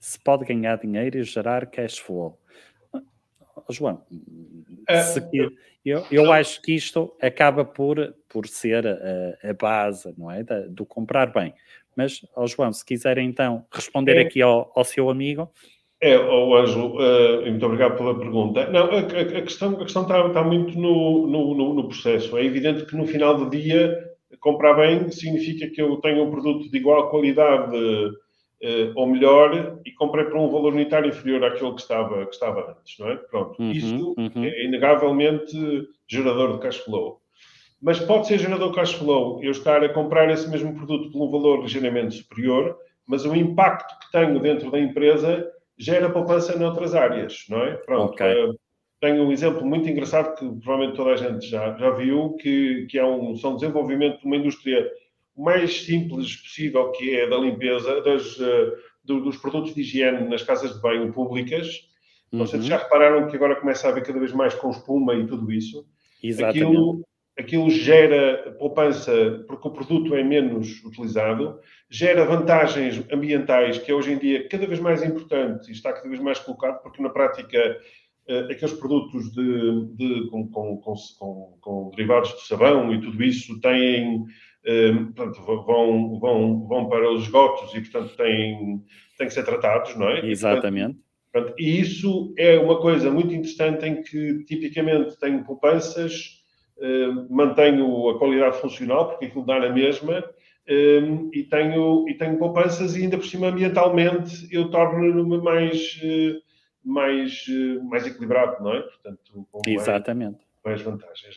[0.00, 2.38] se pode ganhar dinheiro e gerar cash flow.
[3.70, 4.02] João,
[4.88, 5.02] é,
[5.84, 10.42] eu, eu acho que isto acaba por, por ser a, a base não é?
[10.42, 11.54] Da, do comprar bem.
[11.96, 14.22] Mas, oh João, se quiser então responder é.
[14.22, 15.50] aqui ao, ao, seu amigo.
[16.00, 18.68] É, oh, Ângelo, uh, muito obrigado pela pergunta.
[18.70, 22.36] Não, a, a, questão, a questão está, está muito no, no, no, processo.
[22.36, 23.98] É evidente que no final do dia,
[24.40, 27.74] comprar bem significa que eu tenho um produto de igual qualidade
[28.62, 32.72] uh, ou melhor e comprei por um valor unitário inferior àquele que estava, que estava
[32.72, 33.16] antes, não é?
[33.16, 33.60] Pronto.
[33.60, 34.44] Uhum, Isto uhum.
[34.44, 37.20] é inegavelmente gerador de cash flow.
[37.80, 41.30] Mas pode ser gerador cash flow eu estar a comprar esse mesmo produto por um
[41.30, 42.76] valor ligeiramente superior,
[43.06, 45.46] mas o impacto que tenho dentro da empresa
[45.78, 47.74] gera poupança noutras áreas, não é?
[47.74, 48.14] Pronto.
[48.14, 48.44] Okay.
[48.44, 48.58] Uh,
[49.00, 52.98] tenho um exemplo muito engraçado que provavelmente toda a gente já, já viu, que, que
[52.98, 54.90] é um, são desenvolvimento de uma indústria
[55.36, 58.36] mais simples possível, que é da limpeza das,
[59.04, 61.68] do, dos produtos de higiene nas casas de banho públicas.
[62.32, 62.40] Uhum.
[62.40, 65.52] Vocês já repararam que agora começa a haver cada vez mais com espuma e tudo
[65.52, 65.86] isso.
[66.22, 66.64] Exatamente.
[66.64, 67.06] Aquilo,
[67.38, 71.60] aquilo gera poupança porque o produto é menos utilizado,
[71.90, 76.20] gera vantagens ambientais que hoje em dia cada vez mais importante e está cada vez
[76.20, 77.78] mais colocado, porque na prática
[78.28, 83.60] eh, aqueles produtos de, de com, com, com, com, derivados de sabão e tudo isso
[83.60, 84.24] têm, eh,
[85.14, 88.82] portanto, vão, vão, vão para os esgotos e, portanto, têm,
[89.16, 90.26] têm que ser tratados, não é?
[90.26, 90.98] Exatamente.
[90.98, 96.36] E, portanto, e isso é uma coisa muito interessante em que, tipicamente, tem poupanças
[96.78, 100.22] eh, mantenho a qualidade funcional, porque aquilo dá na mesma,
[100.66, 101.00] eh,
[101.32, 106.38] e tenho, e tenho poupanças e ainda por cima ambientalmente eu torno-me mais, eh,
[106.84, 107.46] mais,
[107.84, 108.82] mais equilibrado, não é?
[108.82, 110.44] Portanto, com Exatamente.
[110.62, 111.36] Mais, mais vantagens.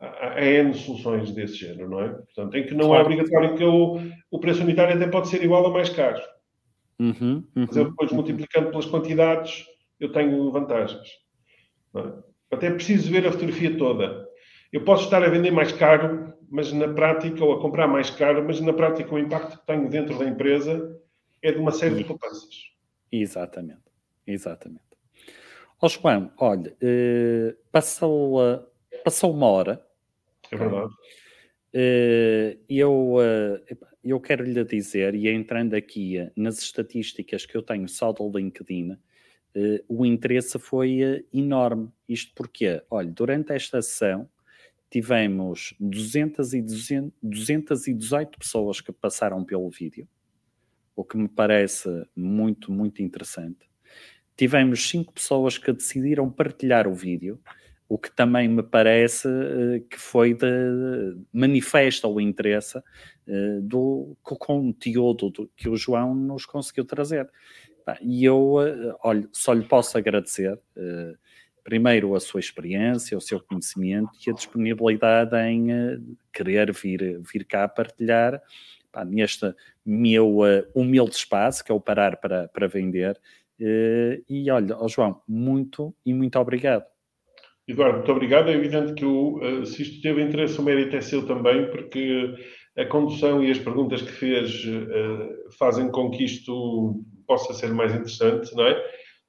[0.00, 2.08] Há, N soluções desse género, não é?
[2.08, 3.02] Portanto, em que não é claro.
[3.02, 6.22] é obrigatório que eu, o preço unitário até pode ser igual a mais caro.
[7.00, 9.64] Uhum, uhum, Mas eu depois, multiplicando pelas quantidades,
[9.98, 11.08] eu tenho vantagens.
[11.96, 12.12] É?
[12.54, 14.26] Até preciso ver a fotografia toda.
[14.72, 18.44] Eu posso estar a vender mais caro, mas na prática, ou a comprar mais caro,
[18.44, 20.96] mas na prática o impacto que tenho dentro da empresa
[21.42, 22.48] é de uma série de poupanças.
[23.10, 23.82] Exatamente,
[24.26, 24.82] exatamente.
[25.80, 28.38] Ó João, olha, eh, passou,
[29.04, 29.87] passou uma hora.
[30.50, 30.92] É verdade.
[31.74, 37.62] Uh, eu, uh, eu quero lhe dizer, e entrando aqui uh, nas estatísticas que eu
[37.62, 38.96] tenho só do LinkedIn,
[39.88, 41.90] o interesse foi enorme.
[42.08, 44.28] Isto porque, olha, durante esta sessão,
[44.88, 50.06] tivemos 200 e 200, 218 pessoas que passaram pelo vídeo,
[50.94, 53.68] o que me parece muito, muito interessante.
[54.36, 57.40] Tivemos 5 pessoas que decidiram partilhar o vídeo,
[57.88, 65.30] o que também me parece uh, que foi de manifesta o interesse uh, do conteúdo
[65.30, 67.28] do, que o João nos conseguiu trazer.
[68.02, 70.60] E eu, uh, olha, só lhe posso agradecer
[71.68, 77.44] primeiro a sua experiência, o seu conhecimento e a disponibilidade em uh, querer vir, vir
[77.44, 78.40] cá partilhar
[78.90, 83.20] pá, neste meu uh, humilde espaço, que é o Parar para, para Vender.
[83.60, 86.86] Uh, e olha, oh João, muito e muito obrigado.
[87.68, 88.48] Eduardo, muito obrigado.
[88.48, 92.34] É evidente que o, se isto teve interesse, o mérito é seu também, porque
[92.76, 94.62] a condução e as perguntas que fez
[95.58, 98.82] fazem com que isto possa ser mais interessante, não é?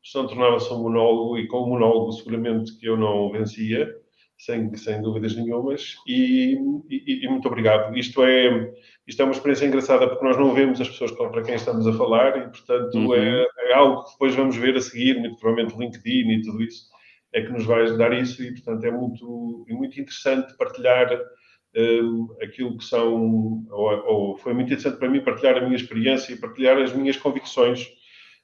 [0.04, 3.94] Senão tornava-se um monólogo e com o monólogo seguramente que eu não vencia,
[4.38, 6.58] sem, sem dúvidas nenhumas, e,
[6.90, 7.96] e, e, muito obrigado.
[7.98, 8.74] Isto é,
[9.06, 11.94] isto é uma experiência engraçada porque nós não vemos as pessoas para quem estamos a
[11.94, 13.14] falar e, portanto, uhum.
[13.14, 16.86] é, é, algo que depois vamos ver a seguir, muito provavelmente LinkedIn e tudo isso,
[17.34, 21.10] é que nos vai dar isso e, portanto, é muito, é muito interessante partilhar
[21.76, 26.34] um, aquilo que são, ou, ou, foi muito interessante para mim partilhar a minha experiência
[26.34, 27.88] e partilhar as minhas convicções.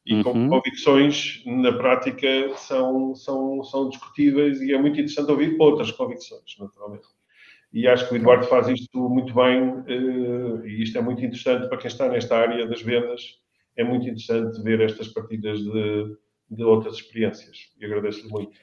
[0.06, 0.50] E uhum.
[0.50, 2.28] convicções, na prática,
[2.58, 7.08] são, são, são discutíveis e é muito interessante ouvir outras convicções, naturalmente.
[7.74, 11.68] E acho que o Eduardo faz isto muito bem, uh, e isto é muito interessante
[11.68, 13.40] para quem está nesta área das vendas.
[13.76, 16.16] É muito interessante ver estas partidas de,
[16.52, 17.74] de outras experiências.
[17.80, 18.58] E agradeço-lhe muito.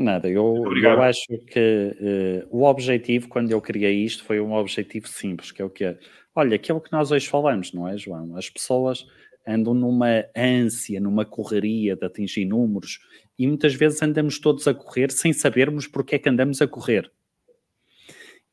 [0.00, 5.08] Nada, eu, eu acho que uh, o objetivo, quando eu criei isto, foi um objetivo
[5.08, 5.98] simples, que é o que é.
[6.36, 8.36] Olha, aquilo que nós hoje falamos, não é, João?
[8.36, 9.04] As pessoas
[9.44, 13.00] andam numa ânsia, numa correria de atingir números
[13.36, 17.10] e muitas vezes andamos todos a correr sem sabermos porque é que andamos a correr.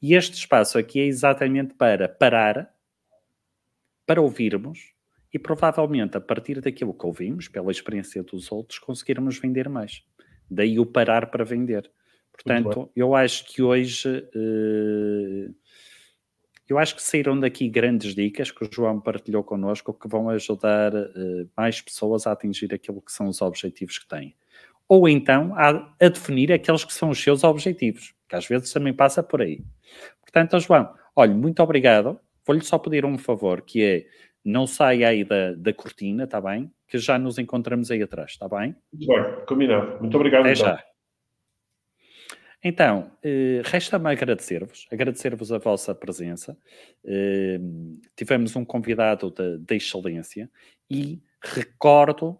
[0.01, 2.73] E este espaço aqui é exatamente para parar,
[4.03, 4.95] para ouvirmos
[5.31, 10.01] e provavelmente a partir daquilo que ouvimos, pela experiência dos outros, conseguirmos vender mais.
[10.49, 11.89] Daí o parar para vender.
[12.31, 15.55] Portanto, eu acho que hoje uh,
[16.67, 20.93] eu acho que saíram daqui grandes dicas que o João partilhou connosco que vão ajudar
[20.93, 24.35] uh, mais pessoas a atingir aquilo que são os objetivos que têm.
[24.87, 28.93] Ou então a, a, definir aqueles que são os seus objetivos, que às vezes também
[28.93, 29.63] passa por aí.
[30.21, 32.19] Portanto, João, olha, muito obrigado.
[32.45, 34.05] Vou-lhe só pedir um favor, que é
[34.45, 36.71] não saia aí da, da cortina, está bem?
[36.87, 38.75] Que já nos encontramos aí atrás, está bem?
[38.93, 39.99] Muito bem, combinado.
[39.99, 40.41] Muito obrigado.
[40.41, 40.67] Até então.
[40.67, 40.83] já.
[42.63, 46.57] Então, eh, resta-me agradecer-vos, agradecer-vos a vossa presença.
[47.03, 47.59] Eh,
[48.15, 50.49] tivemos um convidado da excelência
[50.89, 52.39] e recordo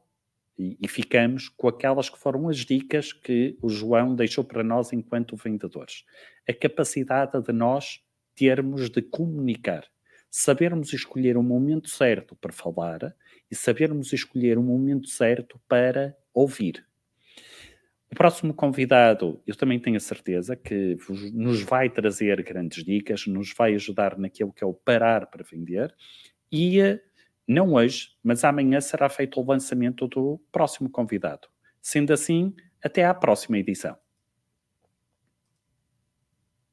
[0.57, 4.93] e, e, ficamos com aquelas que foram as dicas que o João deixou para nós
[4.93, 6.05] enquanto vendedores.
[6.47, 7.99] A capacidade de nós
[8.35, 9.85] termos de comunicar
[10.30, 13.15] sabermos escolher o momento certo para falar
[13.49, 16.86] e sabermos escolher o momento certo para ouvir.
[18.11, 20.97] O próximo convidado, eu também tenho a certeza que
[21.34, 25.93] nos vai trazer grandes dicas, nos vai ajudar naquilo que é o parar para vender
[26.51, 26.99] e
[27.47, 31.47] não hoje, mas amanhã será feito o lançamento do próximo convidado.
[31.82, 33.97] Sendo assim, até à próxima edição.